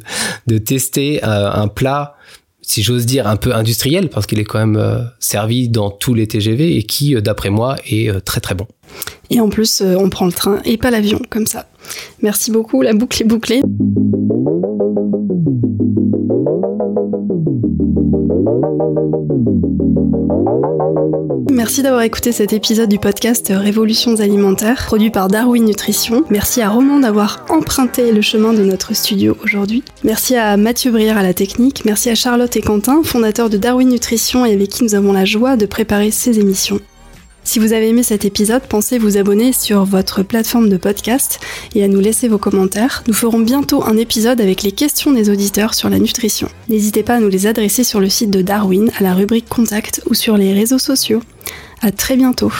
de 0.47 0.57
tester 0.57 1.23
euh, 1.23 1.51
un 1.51 1.67
plat 1.67 2.15
si 2.61 2.83
j'ose 2.83 3.07
dire, 3.07 3.25
un 3.25 3.35
peu 3.35 3.55
industriel, 3.55 4.09
parce 4.09 4.27
qu'il 4.27 4.37
est 4.37 4.43
quand 4.43 4.63
même 4.63 5.09
servi 5.19 5.69
dans 5.69 5.89
tous 5.89 6.13
les 6.13 6.27
TGV 6.27 6.77
et 6.77 6.83
qui, 6.83 7.19
d'après 7.19 7.49
moi, 7.49 7.77
est 7.89 8.23
très 8.23 8.41
très 8.41 8.53
bon. 8.53 8.67
Et 9.31 9.39
en 9.39 9.49
plus, 9.49 9.81
on 9.81 10.07
prend 10.11 10.27
le 10.27 10.31
train 10.31 10.61
et 10.65 10.77
pas 10.77 10.91
l'avion, 10.91 11.19
comme 11.31 11.47
ça. 11.47 11.67
Merci 12.21 12.51
beaucoup, 12.51 12.83
la 12.83 12.93
boucle 12.93 13.23
est 13.23 13.25
bouclée. 13.25 13.61
Merci 21.51 21.81
d'avoir 21.81 22.03
écouté 22.03 22.31
cet 22.31 22.53
épisode 22.53 22.89
du 22.89 22.99
podcast 22.99 23.51
Révolutions 23.53 24.19
alimentaires, 24.21 24.85
produit 24.85 25.09
par 25.09 25.27
Darwin 25.27 25.65
Nutrition. 25.65 26.23
Merci 26.29 26.61
à 26.61 26.69
Roman 26.69 26.99
d'avoir 26.99 27.45
emprunté 27.49 28.11
le 28.11 28.21
chemin 28.21 28.53
de 28.53 28.63
notre 28.63 28.95
studio 28.95 29.35
aujourd'hui. 29.43 29.83
Merci 30.03 30.35
à 30.35 30.55
Mathieu 30.57 30.91
Brière 30.91 31.17
à 31.17 31.23
la 31.23 31.33
technique. 31.33 31.83
Merci 31.85 32.09
à 32.09 32.15
Charlotte 32.15 32.55
et 32.55 32.61
Quentin, 32.61 33.03
fondateurs 33.03 33.49
de 33.49 33.57
Darwin 33.57 33.89
Nutrition 33.89 34.45
et 34.45 34.53
avec 34.53 34.69
qui 34.69 34.83
nous 34.83 34.95
avons 34.95 35.11
la 35.11 35.25
joie 35.25 35.57
de 35.57 35.65
préparer 35.65 36.11
ces 36.11 36.39
émissions. 36.39 36.79
Si 37.49 37.57
vous 37.57 37.73
avez 37.73 37.89
aimé 37.89 38.03
cet 38.03 38.25
épisode, 38.25 38.61
pensez 38.69 38.99
vous 38.99 39.17
abonner 39.17 39.53
sur 39.53 39.83
votre 39.83 40.21
plateforme 40.21 40.69
de 40.69 40.77
podcast 40.77 41.39
et 41.73 41.83
à 41.83 41.87
nous 41.87 41.99
laisser 41.99 42.27
vos 42.27 42.37
commentaires. 42.37 43.03
Nous 43.07 43.13
ferons 43.15 43.39
bientôt 43.39 43.83
un 43.83 43.97
épisode 43.97 44.39
avec 44.39 44.61
les 44.61 44.71
questions 44.71 45.13
des 45.13 45.31
auditeurs 45.31 45.73
sur 45.73 45.89
la 45.89 45.97
nutrition. 45.97 46.47
N'hésitez 46.67 47.01
pas 47.01 47.15
à 47.15 47.19
nous 47.19 47.27
les 47.27 47.47
adresser 47.47 47.83
sur 47.83 48.01
le 48.01 48.07
site 48.07 48.29
de 48.29 48.43
Darwin, 48.43 48.91
à 48.99 49.03
la 49.03 49.15
rubrique 49.15 49.49
Contact 49.49 50.03
ou 50.05 50.13
sur 50.13 50.37
les 50.37 50.53
réseaux 50.53 50.77
sociaux. 50.77 51.23
À 51.81 51.91
très 51.91 52.17
bientôt. 52.17 52.51